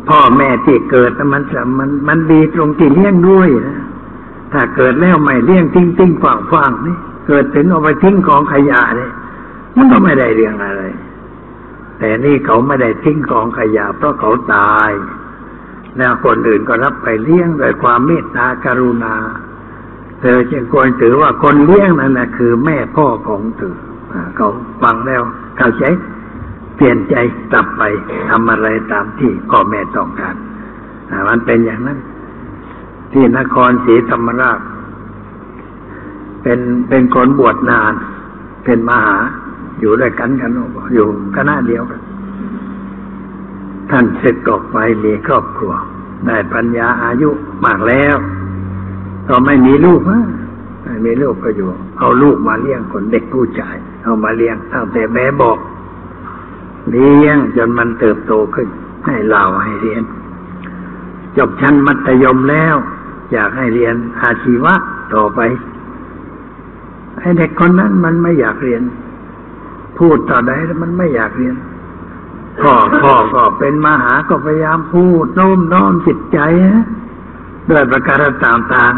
[0.09, 1.43] พ่อแม่ที่เกิดมัน
[1.80, 3.80] มันมันดีตรงที่เลี้ยงด้วยนะ
[4.53, 6.95] ถ้าเกิดแล้วไม่เลี้ยงทิ้งทิ้งฝังฝังนี่
[7.28, 9.11] เกิดถึงเอาไปทิ้งกองขยะเนี่ย
[9.76, 10.84] มันก็ไม่ได้เรื่องอะไร
[11.99, 14.89] แต่นี่เขาไม่ได้ทิ้งกองขยะเพราะเขาตาย
[15.98, 19.16] แล้วคนอื่นก็รับไปเลี้ยงด้วยความเมตตากรุณา
[20.22, 23.76] เธอจึงควรถือว่าคนเลี้ยงนั่นนะคือแม่พ่อของเธอ
[24.36, 24.50] เขา
[24.82, 25.22] ฟังแล้ว
[25.58, 25.84] เข้าใจ
[26.76, 27.16] เปลี่ยนใจ
[27.52, 27.84] กลับไป
[28.30, 30.36] ทำอะไรตามที่พ่อแม่ต้องการ
[31.30, 32.00] มันเป็นอย่างนั้น
[33.14, 34.60] ที่นครศรีธรรมราช
[36.43, 37.93] เป็นเป็นคนบวชนาน
[38.66, 39.18] เป็นมหา
[39.80, 40.52] อยู่ด้วยกันกัน
[40.93, 42.00] อยู่คณะเดียวกัน
[43.91, 45.73] ท่านเสร็จออกไปมีครอบครัว
[46.25, 47.29] ได้ปัญญาอายุ
[47.65, 48.15] มากแล้ว
[49.27, 50.01] ก็ไม่มีลูก
[50.83, 51.67] ไม่มีลูกก็อยู่
[51.99, 55.57] เอาลูกมาเลี้ยงคนเด็กผู้ชาย เอามาเลี้ยงตั้งแต่แม่บอก
[56.91, 58.67] เลี้ยงจนมันเติบโตขึ้น
[59.05, 60.03] ให้เล่าให้เรียน
[61.38, 62.75] จบชั้นมัธยมแล้ว
[63.33, 64.73] อยากให้เรียนอาชีวะ
[65.13, 65.39] ต่อไป
[67.17, 68.83] ไอ้เด็กคนนั้นมันไม่อยากเรียน
[69.97, 71.55] พูดต่อใดแล้วมันไม่อยากเรียน
[72.62, 76.39] พ่อพ่อก็เป็นมหาก็พยายามพูดโน้มน้อมจิตใจ
[77.70, 78.93] ด้วยประการต่าง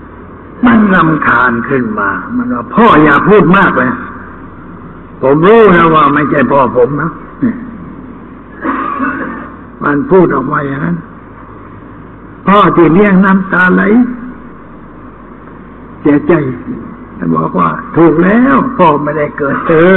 [0.00, 3.92] ๆมันรำคาญขึ้นมา มันว่าพ่ออย่าพูดมากเลย
[5.22, 7.10] ผมรู้นะว่าไม่ใช่พ่อผมนะ
[9.84, 10.96] มันพูดออกมาอย่างนั้น
[12.48, 13.82] พ่อที่เลี้ยงน้ำตาไหล
[16.00, 16.32] เสียใจ
[17.36, 19.92] บอกว่า ถูกแล้ว พ่อไม่ได้เกิดเธอ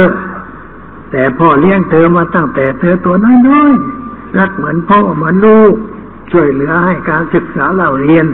[1.12, 3.16] แต่พ่อเลี้ยงเธอมาตั้งแต่เธอตัว
[3.48, 5.74] น้อยๆ รักเหมือนพ่อเหมือนลูก
[6.32, 8.26] ช่วยเหลือให้การศึกษาเราเรียน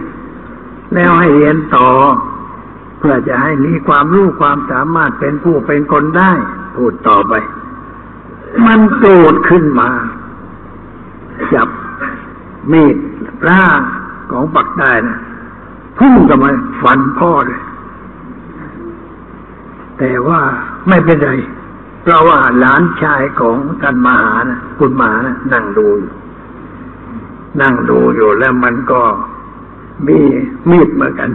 [0.94, 1.88] แล้วให้เรียนต่อ
[2.98, 6.32] เพื่อจะให้มีความรู้ความสามารถเป็นผู้เป็นคนได้
[6.76, 7.34] พูดต่อไป
[8.66, 9.90] มันโกรธขึ้นมา
[11.54, 11.68] จับ
[12.72, 12.96] มีด
[13.48, 13.64] ร่า
[14.30, 15.18] ของปักได้นะ
[15.98, 16.50] พุ่งกับมา
[16.82, 17.60] ฟันพ่อเลย
[19.98, 20.40] แต่ว่า
[20.88, 21.30] ไม่เป็นไร
[22.02, 26.12] เพราะว่าหลานชายของท่านมหานะคุณมหานะนั่งดูอยู่
[27.60, 29.02] นั่งดูอยู่แล้วมันก็
[30.06, 30.18] มี
[30.70, 31.30] มีดเหมือนกัน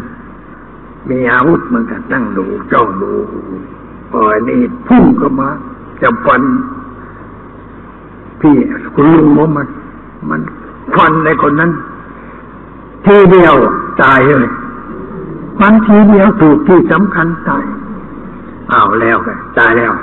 [1.09, 3.11] มีอาวุธเหมือนกัน นั่งดูจ้องดู
[4.11, 5.49] พอนี่พุ่งเข้ามา
[6.01, 6.41] จะฟัน
[8.41, 8.55] พี่
[8.95, 9.68] คุณลุงมมัน
[10.30, 10.41] มัน
[10.95, 11.72] ฟันในคนนั้น
[13.05, 13.55] ทีเดียว
[14.01, 14.47] ตายเลย
[15.61, 17.64] มันทีเดียวถูกที่สำคัญตาย
[18.72, 19.93] อ้าวแล้วกันตายแล้ว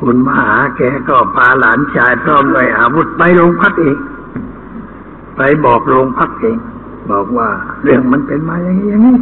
[0.00, 3.98] คุณมหาแกก็พาหลานชายพร้อมด้วยอาวุธไปโรงพักเอง
[5.36, 6.58] ไปบอกโรงพักเอง
[7.10, 7.48] บอกว่า
[7.82, 9.18] เรื่องมันเป็นมาอย่างนี้อย่างนี้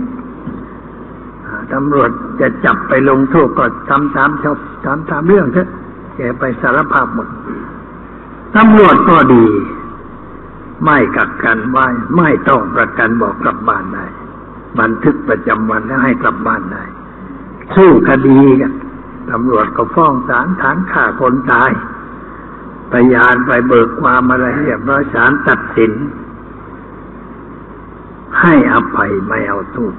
[1.73, 2.11] ตำรวจ
[2.41, 5.69] จะจับไปลงโทษก็ทำตามชอบทำตามเรื่องเถอะ
[6.17, 7.29] แกไปสารภาพหมด
[8.57, 9.45] ตำรวจก็ดี
[10.85, 14.07] ไม่กักกันไว้ไม่ต้องประกันบอกกลับบ้านได้
[14.81, 16.85] บันทึกประจำวันแล้วให้กลับบ้านได้
[17.75, 18.73] สู้คดีกัน
[19.31, 21.71] ตำรวจก็ฟ้องศาลฐานฆ่าคนตาย
[22.93, 25.93] พยานไปเบิกความอะไรเรียบร้อยศาลตัดสิน
[28.41, 29.95] ให้อภัยไม่เอาโทษ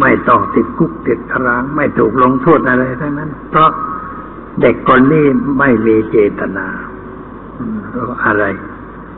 [0.00, 3.70] ไม่ต้องติดคุกติดตาราง ไม่ถูกลงโทษอะไรทั้งนั้น เพราะ
[4.60, 5.26] เด็กคนนี้
[5.58, 6.66] ไม่มีเจตนา
[8.26, 8.44] อะไร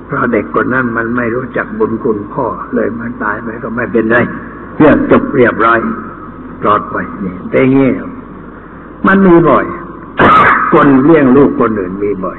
[0.06, 4.18] เพราะเด็กคนนั้นมันไม่รู้จักบุญคุณพ่อเลยมันตายไปก็ไม่เป็นไร
[4.78, 5.78] เรื่องจบเรียบร้อย
[6.62, 7.92] ปลอดไปนี่แต่เงี้ย
[9.06, 9.66] มันมีบ่อย
[10.72, 12.38] คนเลี้ยงลูกคนอื่นมีบ่อย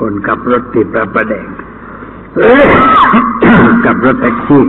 [0.00, 1.48] คนขับรถติดประประแดง
[3.84, 4.64] กับรถแท็กซี่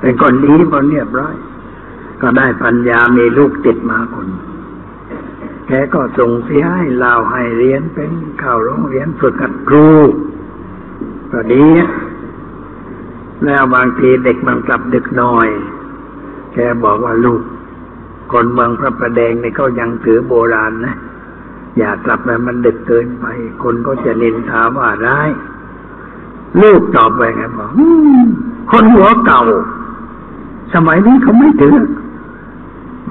[0.00, 1.34] เป็นคนดีพอเรียบร้อย
[2.20, 4.28] ก็ได้ปัญญามีลูกติดมาคน
[5.66, 9.88] แกก็ส่งเสียให้ล่าให้เรียนเป็นข้าวโรงเรียนฝึกหัดครู
[11.32, 11.64] ก็ดี
[13.44, 15.48] แล้วบางทีเด็กมันกลับดึกหน่อย
[16.52, 17.42] แกบอกว่าลูก
[18.32, 20.94] คนเมืองพระประแดงนี่เขายังถือโบราณนะ
[21.78, 23.26] อย่ากลับไปมันดึกเกินไป
[23.62, 25.30] คนก็จะนินทาว่าร้าย
[26.62, 27.70] ลูกตอบไปไงบอก
[28.70, 29.42] คนหัวเก่า
[30.74, 31.76] สมัยนี้เขาไม่ถือ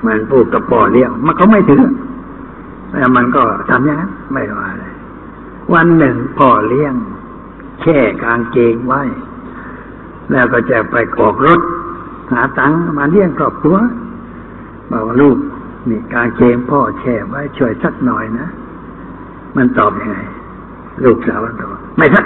[0.05, 1.83] มันพูดกับพ่อเลี้ยงมันเขาไม่ถือ
[2.91, 4.85] แล้วมันก็ทำอย่างนั้นไม่ว่าอะไร
[5.73, 6.93] วันหนึ่งพ่อเลี้ยง
[7.81, 9.01] แช่กางเกงไว้
[10.31, 11.61] แล้วก็จะไปกอกรถ
[12.31, 13.77] หาตังมาเลี้ยงครอบครัว
[14.91, 15.37] บอกว่าลูก
[15.89, 18.47] นี่การเกมพ่อแช่ไว้ช่วยสักหน่อยนะ
[19.55, 20.17] มันตอบอยังไง
[21.03, 22.25] ลูกสาวมันตอบไม่สัก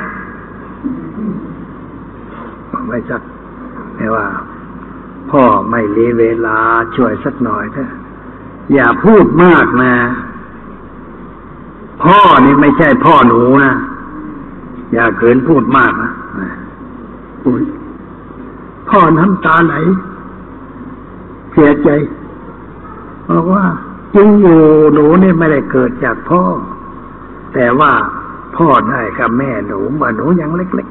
[2.88, 3.22] ไม่สัก
[3.98, 4.26] แต่ว่า
[5.32, 6.60] พ่อไม่รีเวลา
[6.96, 7.90] ช่วยสักหน่อยเถอะ
[8.74, 9.94] อย่าพูดมากนะ
[12.04, 13.74] พ่อนี่ไม่ใช่พ่อหนูนะ
[14.94, 16.12] อย่าเกินพูดมากนะ
[18.90, 19.76] พ่อน้ำตาไหล
[21.54, 21.90] เสียใจ
[23.26, 23.64] เพราะว่า
[24.16, 24.60] จริงอยู่
[24.94, 26.42] หนูนี่ไม่ได้เกิดจากพ่อ
[27.54, 27.92] แต่ว่า
[28.56, 30.88] พ่อได้กับแม่หนูมื่อหนูยังเล็ก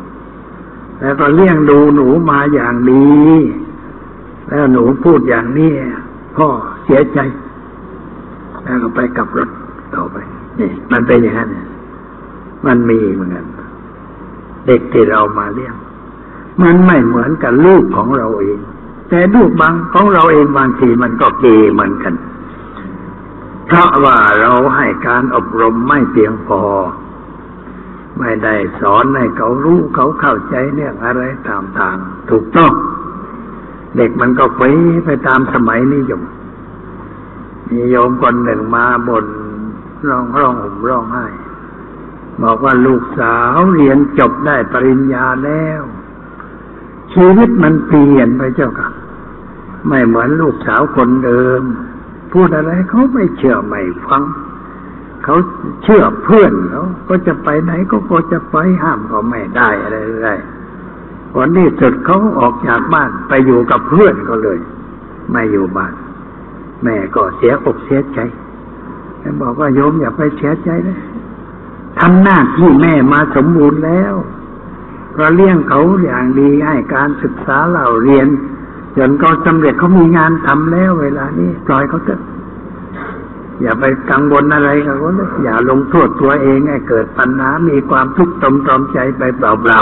[0.49, 3.07] ๆ แล้วก็เลี้ยงดูหนูมาอย่างดี
[4.49, 5.73] แล้วหนูพูดอย่างนี้
[6.37, 6.49] พ่อ
[6.85, 7.19] เสียใจ
[8.65, 9.51] แล้วก็ไปกับรถ
[9.95, 10.17] ต่อไป
[10.59, 11.51] นี่มันเป็นอย่างนั้น
[12.67, 13.47] มันมีเหมือนกัน
[14.67, 15.75] เด็กที่เรามาเลี้ยง
[16.63, 18.59] มันไม่เหมือนกับลูกของเราเอง
[19.09, 22.15] แต่ลูกบางของเราเองบางทีมันก็เกเหมือนกัน
[23.67, 26.63] เพราะว่าเราให้การอบรมไม่เพียงพอ
[28.19, 32.73] ไม่ได้สอนให้เขารู้เขาเข้าใจเรื่องอะไรต่างๆถูกต้อง
[33.97, 34.63] เด็กมันก็ไป
[35.05, 36.23] ไปตามสมัยนิยม
[37.71, 39.27] มีโยมคนหนึ่งมาบน
[40.09, 41.27] ร้องร้องห่มร้องไห้
[42.43, 45.83] บอกว่าลูกสาวเรียนจบได้ปริญญาแล้ว
[47.15, 48.91] ชีวิตมันเปลี่ยนไปเจ้าค่ะ
[49.89, 51.63] ไม่เหมือนลูกสาวคนเดิม
[52.35, 54.23] พูดอะไรเขาไม่เชื่อไม่ฟัง
[55.25, 55.37] เขา
[55.83, 60.31] เชื่อเพื่อนเขาก็จะไปไหนก็ก็จะไปห้ามก็ไม่ได้อะไรอะไร
[61.37, 64.59] วันนี้สุดเขาออกจากบ้านไปอยู่กับเพื่อนก็เลย
[65.33, 65.95] ไม่อยู่บ้าน
[66.83, 68.19] แม่ก็เสียอกเสียใจ
[69.19, 70.99] แม่บอกว่าโยมอย่าไปเสียใจเลย
[72.01, 74.15] ทำหน้าที่แม่มาสมบูรณ์แล้ว
[75.17, 78.29] เราเลี้ยงเขาอย่างดีให้การศึกษาเราเรียน
[78.97, 82.21] จนก็สำเร็จเขามีงานทำแล้วเวลานี้ปล่อยเขาเถอะ
[83.63, 89.81] อย่าไปกังวลอะไรกับเขาเลยอย่าลงโทษตัวเองให้เกิดปัญหา มีความทุกข์ตมตรอมใจไปเปล่า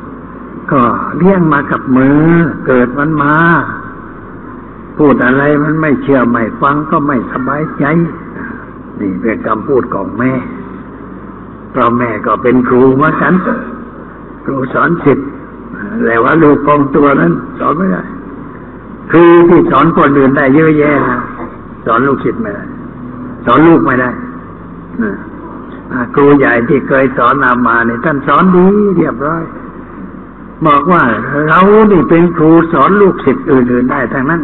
[0.00, 0.82] ๆก็
[1.16, 2.20] เลี้ยงมากับมือ
[2.66, 3.34] เกิดมันมา
[4.98, 7.84] พูดอะไรมันไม่เชื่อไม่ฟังก็ไม่สบายใจ
[9.00, 10.32] นี่เป็นคำพูดของแม่
[11.70, 13.34] เพราะแม่ก็เป็นครูเหมือนกัน
[14.44, 15.28] ครูสอนสิทธิ์
[16.04, 18.02] แต่ว่าลูกกองตัวนั้นสอนไม่ได้
[19.10, 21.20] ครูที่สอนคนอื่นได้เยอะแยะนะ
[21.86, 22.64] สอนลูกศิษย์ไม่ได้
[23.46, 24.10] สอนลูกไม่ได้
[26.14, 29.42] ครูใหญ่ที่เคยสอนอามาเนี่ยท่านสอนดีเรียบร้อย
[30.66, 31.02] บอกว่า
[31.48, 31.60] เรา
[31.92, 34.42] นี่เป็นครูสอนลูกศิษย์อื่นๆได้ทั้งนั้น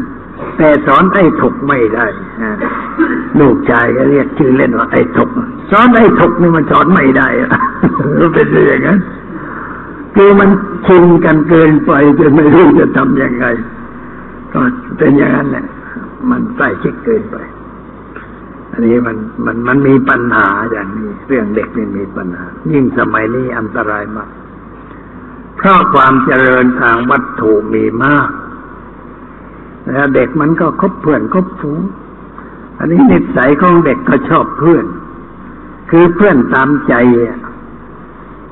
[0.58, 2.06] แต่สอนไอ้ถกไม่ได้
[2.42, 2.52] นะ
[3.40, 5.28] ลูกชายก็เรียกชื่อเล่นว่าไอ้ถก
[5.70, 7.28] สอนไอ้ถกนี่มันสอนไม่ได้
[8.34, 8.98] เป็นอย่างนั้น
[10.14, 10.50] คือมัน
[10.86, 13.46] ชินกันเกินไปจนไม่รู้จะทำยังไง
[14.56, 14.62] ก็
[14.98, 15.66] เป็นอย่างนั้นแหละ
[16.30, 17.36] มันใส่ชิดเกินไป
[18.72, 24.30] อันนี้มันมันมันมีปัญหาอย่างนี้ เรื่องเด็กนี่มีปัญหา ยิ่งสมัยนี้อันตรายมาก
[25.56, 28.30] เพราะความเจริญทางวัตถุมีมาก
[29.86, 31.80] แล้วเด็กมันก็คบเพื่อนคบฝูง
[32.78, 34.86] อันนี้นิสัยของเด็กก็ชอบเพื่อน
[35.90, 36.94] คือเพื่อนตามใจ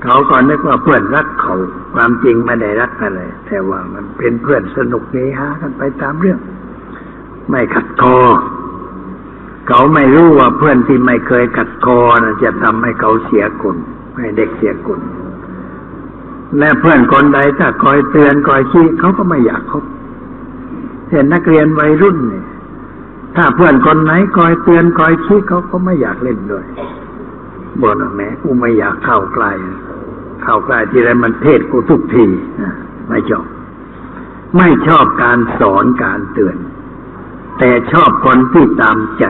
[0.03, 1.55] เขาก็นึกว่าเพื่อนรักเขา
[1.95, 6.41] ความจริงไม่ได้รักอะไร แต่ว่ามันเป็นเพื่อนสนุกเฮฮากันไปตามเรื่อง
[7.51, 8.19] ไม่ขัดคอ
[9.69, 13.77] เขาไม่รู้ว่าเพื่อนที่ไม่เคยขัดคอนะจะทำให้เขาเสียกุล
[14.19, 15.01] ให้เด็กเสียกุล
[16.59, 19.85] และเพื่อนคนใดถ้าคอยเตือนคอยชี้เขาก็ไม่อยากคบ
[21.11, 22.45] เห็นนักเรียนวัยรุ่นเนี่ย
[23.37, 26.65] ถ้าเพื่อนคนไหนคอยเตือนคอยชี้เขาก็ไม่อยากเล่นด้วย
[27.81, 29.53] บอกนะแม่กูไม่อยากเข้าใกล้
[30.45, 32.25] เข้าใกล้ที่ไรมันเทศกูทุกที
[33.09, 33.47] ไม่ชอบ
[34.57, 36.57] ไม่ชอบการสอนการเตือน
[37.59, 39.25] แต่ชอบคนที่ตามใจ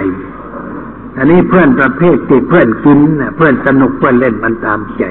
[1.16, 5.04] อันนี้เพื่อนประเภทที่เพื่อนกินนะเพื่อนสนุกเพื่อนเล่นมันตามใจ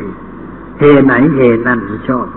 [0.80, 1.80] เฮไหนเฮนั่น
[2.10, 2.28] ชอบ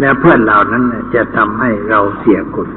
[0.00, 0.84] แล้วเพื่อนเหล่านั้น
[1.14, 2.68] จะทำให้เราเสียกุล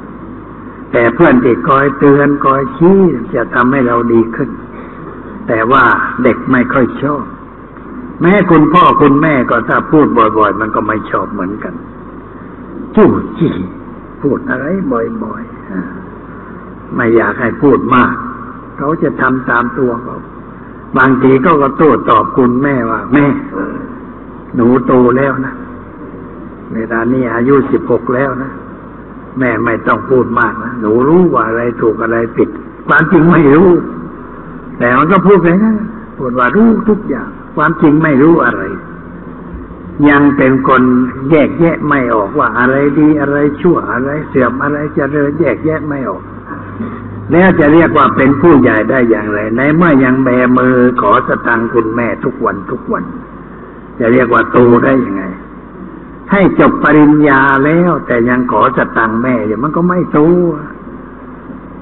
[0.92, 2.98] แต่เพื่อนที่คอยเตือนคอยชี้
[3.34, 4.50] จะทำให้เราดีขึ้น
[5.48, 5.84] แต่ว่า
[6.22, 7.24] เด็กไม่ค่อยชอบ
[8.20, 10.06] แม้คุณพ่อคุณแม่ก็ถ้าพูด
[10.38, 11.74] บ่อยๆ มันก็ไม่ชอบเหมือนกัน
[12.96, 13.08] จู้
[13.38, 13.52] จี้
[14.22, 18.12] พูดอะไรบ่อยๆไม่อยากให้พูดมาก
[18.78, 20.18] เขาจะทำตามตัวเขา
[20.98, 23.26] บางทีก็ก็โต้ตอบคุณแม่ว่า แม่
[24.54, 25.54] หนูโตแล้วนะ
[26.74, 28.50] เวลานี้อายุสิบหกแล้วนะ
[29.38, 32.48] แม่ไม่ต้องพูดมากนะหนูรู้ว่าอะไรถูกอะไรผิด
[32.88, 33.70] ความจริงไม่รู้
[34.78, 35.74] แต่มันก็พูดไปนะ
[36.18, 38.62] พูดว่ารู้ทุกอย่าง ความจริงไม่รู้อะไร
[40.08, 40.82] ยังเป็นคน
[41.30, 46.22] แยกแยะไม่ออกว่าอะไรดีอะไรชั่วอะไรเสื่อมอะไรจเจริญแยกแยะไม่ออก
[47.32, 50.28] แล้วจะเรียกว่าเป็นผู้ใหญ่ได้อย่างไร ในเมื่อยังแบ
[50.58, 53.04] มือขอสตังคุณแม่ทุกวันทุกวัน
[53.98, 55.24] จะเรียกว่าโตได้ยังไง
[56.32, 60.20] ให้จบปริญญาแล้วแต่ยังขอสตังค์แม่อยู่มันก็ไม่โต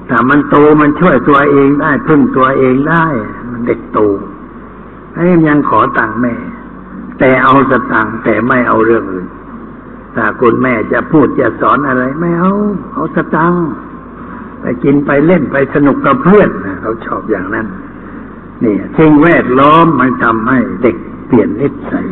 [0.09, 3.05] ถ้ามันโตมันช่วยตัวเองได้พึ่งตัวเองได้
[3.51, 3.99] มันเด็กโต
[5.15, 6.33] ให้ยังขอตังค์แม่
[7.19, 9.27] แต่เอาสตังค์แต่ไม่เอาเรื่องอื่น
[10.15, 12.53] ถ้าคุณแม่จะพูดจะสอนอะไร ไม่เอา
[12.93, 13.63] เอาสตังค์
[14.61, 17.67] ไปกินไปเล่นไปสนุกกับเพื่อนนะเขาชอบอย่างนั้น
[18.63, 20.95] นี่สิ่งแวดล้อมมันทำให้เด็ก
[21.27, 22.07] เปลี่ยนนิสัย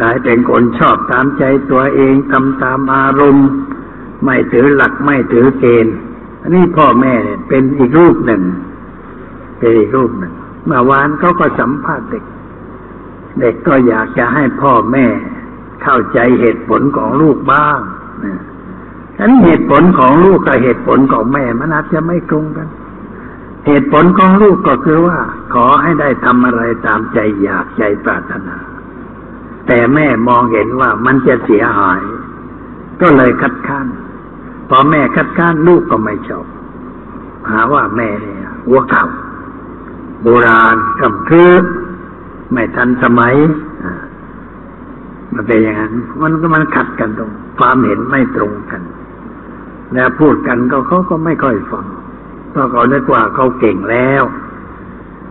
[0.00, 3.48] กลายเป็นคนชอบตามใจตัวเองทำตามอารมณ์
[4.24, 5.96] ไม่ถือหลักไม่ถือเกณฑ์
[6.40, 7.14] อันนี้พ่อแม่
[7.48, 8.42] เป็นอีกรูปหนึ่ง
[9.58, 10.32] เป็นอีกรูปหนึ่ง
[10.66, 12.24] เมื่อวานเขาก็สัมภาษณ์เด็ก
[13.40, 15.06] เด็กก็อยากจะให้พ่อแม่
[15.82, 17.78] เข้าใจเหตุผลของลูกบ้าง
[18.24, 18.40] นะ
[19.16, 22.68] ฉะนั้นเหตุผลของลูกกับเหตุผลของแม่มันอาจจะไม่ตรงกัน
[23.66, 25.18] เหตุผลของลูกก็คือว่า
[25.54, 28.56] ขอให้ได้ทำอะไรตามใจอยากใจปรารถนา
[29.66, 32.00] แต่แม่มองเห็นว่ามันจะเสียหาย
[33.00, 33.86] ก็เลยคัดค้าน
[34.68, 36.46] พอแม่คัดค้านลูกก็ไม่ชอบ
[37.50, 39.06] หาว่าแม่เนี่ยหัวเก่า
[40.28, 41.52] โบราณกำคือ
[42.52, 43.34] ไม่ทันสมัย
[45.32, 48.82] มันเป็นอย่างนั้นมันก็มันขัดกันตรง ความเห็นไม่ตรงกัน
[49.94, 51.86] แล้วพูดกันก็เขาก็ไม่ค่อยฟัง
[52.50, 54.22] เพราะเขาคิกว่าเขาเก่งแล้ว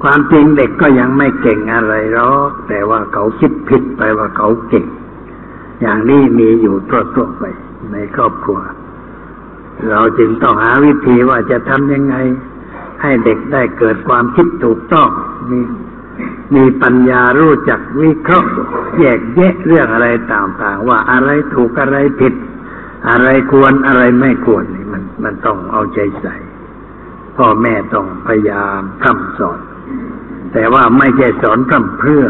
[0.04, 4.86] ความจริงเด็กก็ยังไม่เก่งอะไรหรอกแต่ว่าเขาคิดผิดไปว่าเขาเก่ง
[5.82, 7.44] อย่างนี้มีอยู่ทั่วๆไป
[7.92, 8.60] ในครอบครัว
[9.90, 12.16] เราจึงต้องหาวิธีว่าจะทำยังไง
[13.02, 15.10] ให้เด็กได้เกิดความคิดถูกต้อง
[15.52, 15.60] มี
[16.56, 18.50] มีปัญญารู้จักวิเคราะห์
[19.00, 22.34] แยกแยะเรื่องอะไรต่างๆ ว่าอะไรถูกอะไรผิด
[23.10, 26.36] อะไรควรอะไรไม่ควรนี่มัน มันต้องเอาใจใส่
[27.38, 29.60] พ่อแม่ต้องพยายามคำสอน
[30.54, 32.26] แต่ว่าไม่ใช่สอนพร่ำเพื่อ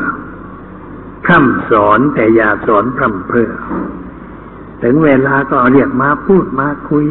[1.30, 3.50] คำสอนแต่อย่าสอนพร่ำเพื่อ
[4.82, 7.06] ถึงเวลาก็เรียกมาพูดมาคุย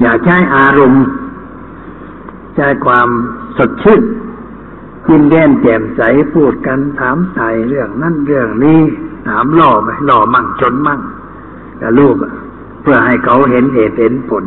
[0.00, 1.04] อย่าใช้อารมณ์
[2.58, 3.08] ใช้ความ
[3.58, 4.02] สดชื่น
[5.08, 6.00] กินแย้มแจ่มใส
[6.34, 8.80] พูดกันถามไถ่เรื่องนั่นเรื่องนี้
[9.28, 11.00] ถามล่อไปล่อมั่งจนมั่ง
[11.80, 12.14] กับลูก
[12.82, 14.44] เพื่อให้เขาเห็นเหตุเห็นผล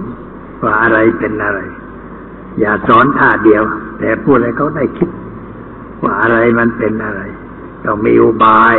[0.64, 1.60] ว่าอะไรเป็นอะไร
[2.60, 3.64] อย่าสอนท่าเดียว
[4.00, 5.10] แต่พูดให้เขาได้คิด
[6.04, 7.22] ว่าอะไรมันเป็นอะไร
[7.86, 8.76] ต้องมีอุบาย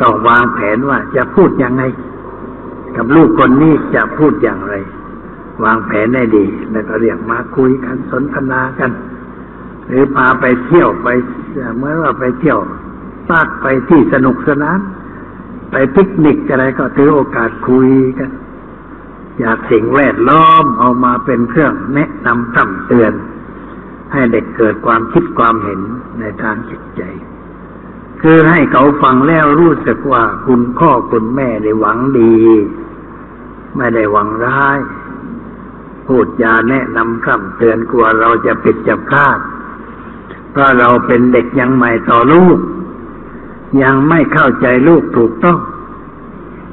[0.00, 1.82] ต้องวางแผนว่าจะพูดยังไง
[2.96, 4.74] กับลูกคนนี้จะพูดอย่างไร
[5.64, 8.90] วางแผนได้ดี แล้วก็เรียกมาคุยกันสนทนากัน
[9.88, 11.08] หรือพาไปเที่ยวไป
[11.78, 12.58] เมื่อว่าไปเที่ยว
[13.30, 14.78] ปากไปที่สนุกสนาน
[15.70, 17.88] ไปปิกนิกอะไรก็ถือโอกาสคุย
[18.18, 18.30] กัน
[19.40, 23.12] อยากสิ่งแวดล้อมเอามาเป็นเครื่องแนะนำตั้เตือน
[24.12, 25.80] ให้เด็กเกิดความคิดความเห็น
[26.20, 27.02] ในทางจิตใจ
[28.22, 32.36] คือให้เขาฟังแล้วรู้สึกว่าคุณพ่อคุณแม่ได้หวังดี
[33.76, 34.78] ไม่ได้หวังร้าย
[36.06, 39.38] พูดยาแนะนำคำเตือนกลัวเราจะผิดจะพลาด
[40.50, 42.58] เพราะเราเป็นเด็กยังใหม่ต่อลูก
[43.82, 45.58] ยังไม่เข้าใจลูกถูกต้อง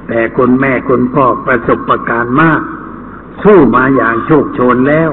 [0.07, 2.61] แต่คุณแม่คุณพ่อประสบประการมาก
[3.43, 5.09] สู้มาอย่างโชคโชนแล้ว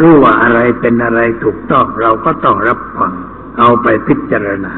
[0.00, 3.12] รู้ว่าอะไรเป็นอะไรถูกต้องเราก็ต้องรับฟัง
[3.58, 4.74] เอาไปพิจารณา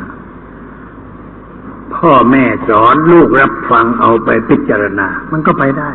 [1.96, 5.90] พ่อแม่สอนลูกรับฟังเอาไปพิจารณา มันก็ไปได้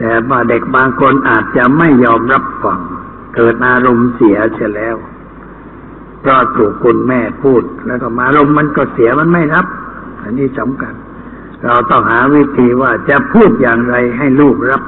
[0.00, 2.80] แต่ว่าเด็กบางคนอาจจะไม่ยอมรับฟัง
[3.34, 4.96] เกิดอารมณ์เสียเสียแล้ว
[6.20, 9.66] เพราะถูกคุณแม่พูด แล้วก็มาลมมันก็เสียมันไม่รับ
[10.22, 10.94] อันนี้สำคัญ
[11.64, 14.82] เราต้องหาวิธีว่าจะพูดอย่างไรให้ลูกรับ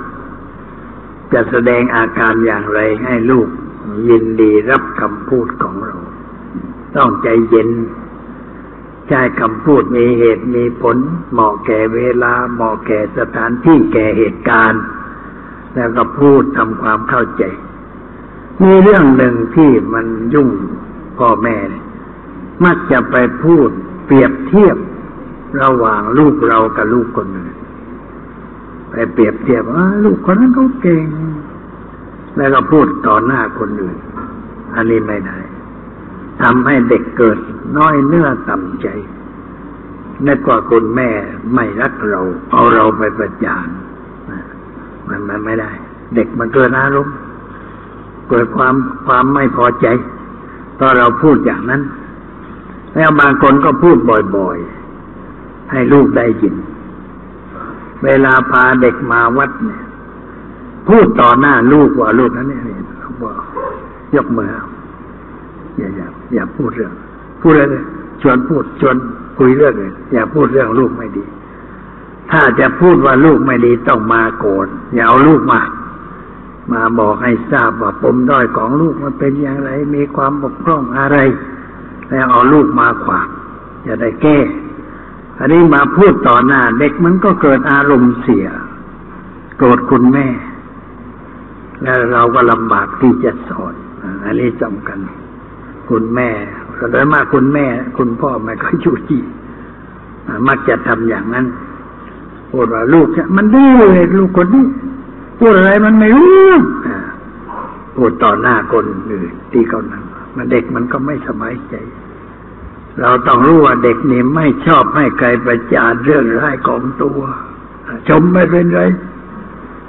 [1.32, 3.48] จะแสดงอาการอย่างไรให้ลูก
[4.08, 5.96] ยินดีรับคำพูดของเรา
[6.96, 7.68] ต้องใจเย็น
[9.08, 10.96] ใช้คำพูดมีเหตุมีผล
[11.32, 14.82] เหมาะแก่เวลา เหมาะแก่สถานที่แก่เหตุการณ์
[15.74, 17.44] แล้วก็พูดทำความเข้าใจ
[18.62, 20.48] มีเรื่องหนึ่งที่มันยุ่ง
[21.18, 21.56] พ่อแม่
[22.64, 23.68] มักจะไปพูด
[24.06, 24.76] เปรียบเทียบ
[25.62, 27.54] ระหว่างลูกเรากับลูกคนอื่น
[28.90, 31.06] ไปเปรียบเทียบว่าลูกคนนั้นเขาเก่ง
[32.36, 33.98] แล้วก็พูดต่อหน้าคนอื่น
[34.74, 35.38] อันนี้ไม่ได้
[36.42, 37.38] ทำให้เด็กเกิด
[37.78, 38.88] น้อยเนื้อต่ำใจ
[40.26, 41.10] นึกว่าคุณแม่
[41.54, 42.20] ไม่รักเรา
[42.50, 43.68] เอาเราไปประจาน
[45.12, 45.70] มันมันไม่ได้
[46.14, 47.14] เด็กมันเกิดอารมณ์
[48.30, 48.74] เกิดความ
[49.06, 49.86] ความไม่พอใจ
[50.78, 51.82] พราะเราพูดอย่างนั้น
[52.94, 53.96] แล้วบางคนก็พูด
[54.36, 56.54] บ่อยๆ ให้ลูกได้ยิน
[58.04, 59.82] เวลาพาเด็กมาวัดเนี่ย
[60.88, 62.60] พูดต่อหน้าลูกว่าลูกนั้นเนี่ย
[63.00, 63.34] เขาบอก
[64.14, 64.50] ยกมือ
[65.78, 66.92] อย่าอย่าอย่าพูดเรื่อง
[67.42, 67.84] พูดอะไรเลย
[68.22, 68.96] ชวนพูดชวน
[69.38, 71.24] คุยเรื่องเลยอย่าพูดเรื่องลูกไม่ดี
[72.32, 75.60] ถ้าจะพูดว่าลูกไม่ดีต้องมาโกรธอย่าเอาลูกมา
[76.72, 81.18] มาบอกให้ทราบว่าปมด้อยของลูกมันเป็นอย่างไร มีความบกพร่องอะไร
[82.10, 83.28] แล้วเอาลูกมาขวาง
[83.86, 84.38] จะได้แก้
[85.38, 88.46] อันนี้มาพูดต่อหน้าเด็กมันก็เกิดอารมณ์เสีย
[89.56, 90.26] โกรธคุณแม่
[91.82, 93.74] แล้วเราก็ลำบากที่จะสอน
[94.24, 94.98] อันนี้สำคัญ
[95.90, 96.30] คุณแม่
[96.92, 97.66] โดยมากคุณแม่
[97.98, 99.18] คุณพ่อไม่ค่อยชูจี
[100.48, 101.46] มักจะทำอย่างนั้น
[102.52, 104.66] พูดว่าลูกมันดื้อเลยลูกคนนี้
[105.38, 106.50] พูดอะไรมันไม่รู้
[107.96, 110.04] พูดต่อหน้าคนอื่นที่เขานั่ง
[110.36, 111.74] มันเด็กมันก็ไม่สบายใจ
[113.00, 117.20] เราต้องรู้ว่าเด็กนี่ไม่ชอบให้ใครประจานเรื่องร้ายของตัว
[118.08, 118.82] ชมไม่เป็นไร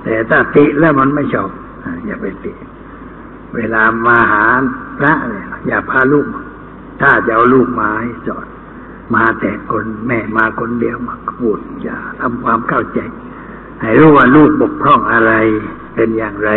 [0.03, 1.49] แต่ถ้าติแล้วมันไม่ชอบ
[2.05, 2.53] อย่าไปติ
[3.55, 4.45] เวลามาหา
[4.99, 6.27] พระเนี่ยอย่าพาลูก
[7.01, 8.45] ถ้าจะเอาลูกมาให้จอด
[9.15, 12.99] มาแต่คนแม่มาคนเดียวมาพูดอย่าทำความเข้าใจ
[13.81, 15.33] ให้รู้ว่าลูกบกพร่องอะไร
[15.95, 16.51] เป็นอย่างไร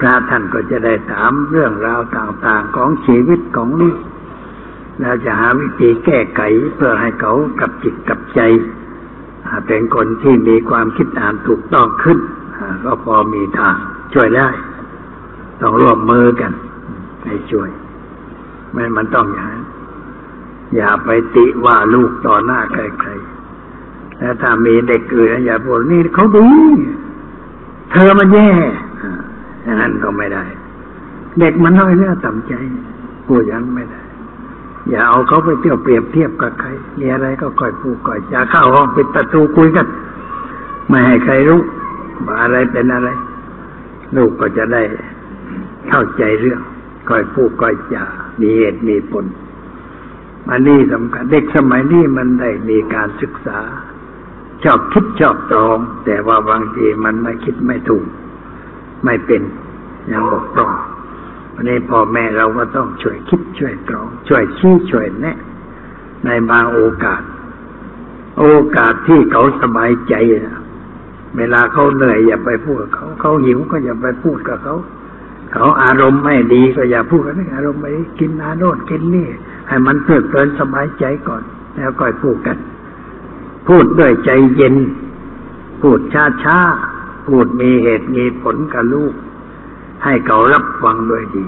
[0.00, 3.98] พระท่านก็จะได้ถามเรื่องราวต่างๆของชีวิตของลูก
[5.00, 6.40] แล้วจะหาวิธีแก้ไข
[6.74, 8.40] เพื่อให้เขากับจิตกับใจ
[9.66, 12.18] เป็นคนที่มีความคิดอ่านถูกต้องขึ้น
[12.84, 13.76] ก็พอมีทาง
[14.14, 14.48] ช่วยได้
[15.60, 16.52] ต้องร่วมมือกัน
[17.24, 17.70] ให้ช่วย
[18.72, 19.63] ไม่มันต้องอย่างนั้น
[20.76, 26.46] อย่าไปติว่าลูกต่อหน้าใครๆแล้วถ้ามีเด็กอื่นอย่าพูดนี่เขาดี
[27.90, 28.48] เธอมันแย่
[29.62, 30.44] อย่างนั้นก็ไม่ได้
[31.40, 32.54] เด็กมันน้อยเนื้อต่ำใจ
[33.26, 34.00] พูดอย่างไม่ได้
[34.90, 39.86] อย่าเอาเขาไปเที่ยวเปรียบเทียบกับใครมีอะไรก็ค่อยพูดก่อยอย่าเข้าห้องปิดประตูคุยกัน
[40.88, 41.60] ไม่ให้ใครรู้
[42.26, 43.08] ว่าอะไรเป็นอะไร
[44.16, 44.82] ลูกก็จะได้
[45.88, 46.60] เข้าใจเรื่อง
[47.08, 48.04] ค่อยพูดค่อยจา
[48.40, 49.24] มีเหตุมีผล
[50.50, 53.60] อันนี้สำคัญเด็กสมัยนี้มันได้มีการศึกษา
[54.64, 58.04] ชอบคิดชอบตรอง แต่ว่าบางทีมันไม่คิดไม่ถูก
[59.04, 59.42] ไม่เป็น
[60.10, 60.72] ยังบกพร่อง
[61.54, 65.36] วันนี้พ่อแม่เราก็ต้องช่วยคิดช่วยตรอง ช่วยชี้ช่วยแนะ
[66.24, 67.22] ในบางโอกาส
[68.38, 68.44] โอ
[68.76, 70.14] กาสที่เขาสบายใจ
[71.36, 74.76] เวลาเขาเหนื่อยอย่าไปพูดกับเขา เขาหิวก็อย่าไปพูดกับเขา
[75.52, 79.28] เขาอารมณ์ไม่ดีก็อย่าพูดกันอารมณ์ไม่ดีกินอาโนดกินนี่
[79.68, 81.42] ให้มันเพลิดเพลินสบายใจก่อน
[81.76, 82.58] แล้วก็พูดกัน
[83.68, 84.74] พูดด้วยใจเย็น
[85.80, 86.58] พูดช้าช้า
[87.26, 89.14] พูดมีเหตุมีผลกับลูก
[90.04, 91.46] ให้เขารับฟังด้วยดี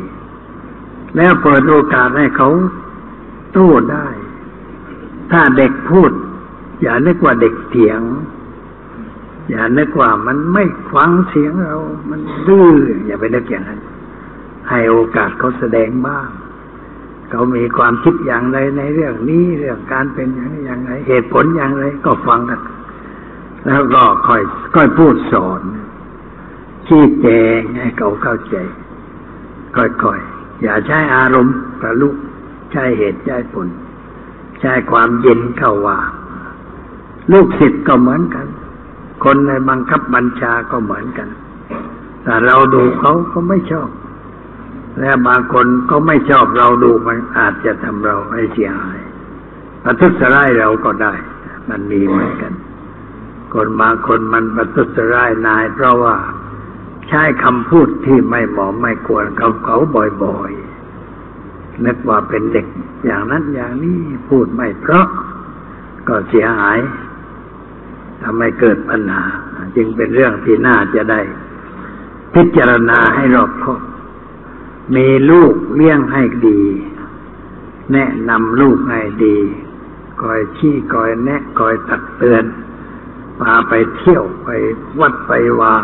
[1.17, 2.49] แล้วเปิดโอกาสให้เขา
[3.53, 4.07] โต้ได้
[5.31, 6.11] ถ้าเด็กพูด
[6.83, 8.01] อย่านึกว่าเด็กเถียง
[9.51, 11.77] อย่านึกว่ามันไม่ฟังเสียงเรา
[12.11, 12.71] มันดื้อ
[13.07, 13.81] อย่าไปนึกอย่างนั้น
[14.69, 16.29] ให้โอกาสเขาแสดงบ้าง
[17.31, 22.61] เขามีความคิดอย่างไรในเรื่องนี้เรื่องการเป็นอย่างไรอย่างไรเหตุผลอย่างไรก็ฟังกัน
[23.67, 24.43] แล้วก็ค่อย
[24.75, 25.61] ค่อยพูดสอน
[26.89, 28.57] ชี้แจงให้เขาเข้าใจ
[29.77, 32.17] ค่อยๆอย่าใช้อารมณ์กับลูก
[32.73, 33.69] ใช้เหตุใช้ผล
[34.61, 35.99] ใช้ความเย็นเข้าว่า
[37.33, 38.47] ลูกศิษย์ก็เหมือนกัน
[39.25, 41.29] คนในบังคับบัญชาก็เหมือนกัน
[42.23, 43.89] แต่เราดูเขาเขาไม่ชอบ
[45.01, 48.99] และบางคนก็ไม่ชอบเราดูมันอาจจะทำเราให้เสียหาย
[49.83, 51.15] ประทุษร้ายเราก็ได้
[51.69, 52.53] มันมีเหมือนกัน
[53.55, 56.17] คนบางคนมันประทุษร้ายนาย เพราะว่า
[57.09, 59.79] ใช้คำพูดที่ไม่เหมาะไม่ควรเขาเขา
[60.23, 62.67] บ่อยๆนึกว่าเป็นเด็ก
[63.05, 65.07] อย่างนั้นอย่างนี้พูดไม่เพราะ
[66.09, 66.79] ก็เสียหาย
[68.23, 69.25] ทำให้เกิดปัญหา
[69.77, 71.21] จึงเป็นเรื่องที่น่าจะได้
[72.35, 73.81] พิจารณาให้รอบคอบ
[74.95, 76.61] มีลูกเลี้ยงให้ดี
[77.93, 79.39] แนะนำลูกให้ดี
[80.23, 82.45] คอยชี้คอยแนะคอยตักเตือน
[83.41, 84.49] พาไปเที่ยวไป
[85.01, 85.75] วัดไปว่า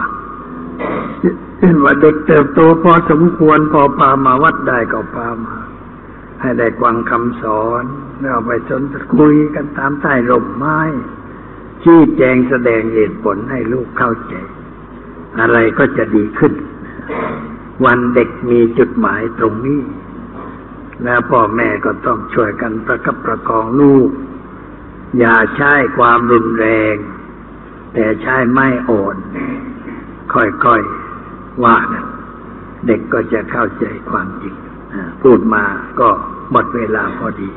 [1.58, 5.56] เห็นว่าเด็กเติบโตพอสมควรพอพามาวัดได้ก็พามา
[6.40, 7.84] ให้ได้กวางคำสอน
[8.20, 8.82] แล้วไปสน
[9.16, 10.78] คุยกันตามใต้ร่มไม้
[11.82, 14.34] ชี้แจงแสดงเหตุผลให้ลูกเข้าใจ
[15.40, 16.52] อะไรก็จะดีขึ้น
[17.84, 19.80] วันเด็กมีจุดหมายตรงนี้
[21.04, 24.10] แล้วพ่อแม่ก็ต้องช่วยกันประคับประคองลูก
[25.18, 26.96] อย่าใช้ความรุนแรง
[27.94, 29.16] แต่ใช้ไม่อ่อน
[30.32, 32.06] ค่อยๆว่ากัน
[32.86, 34.54] เด็กก็จะเข้าใจความจริง
[35.22, 35.64] พูดมา
[36.00, 36.08] ก็
[36.52, 37.50] หมดเวลาพอดี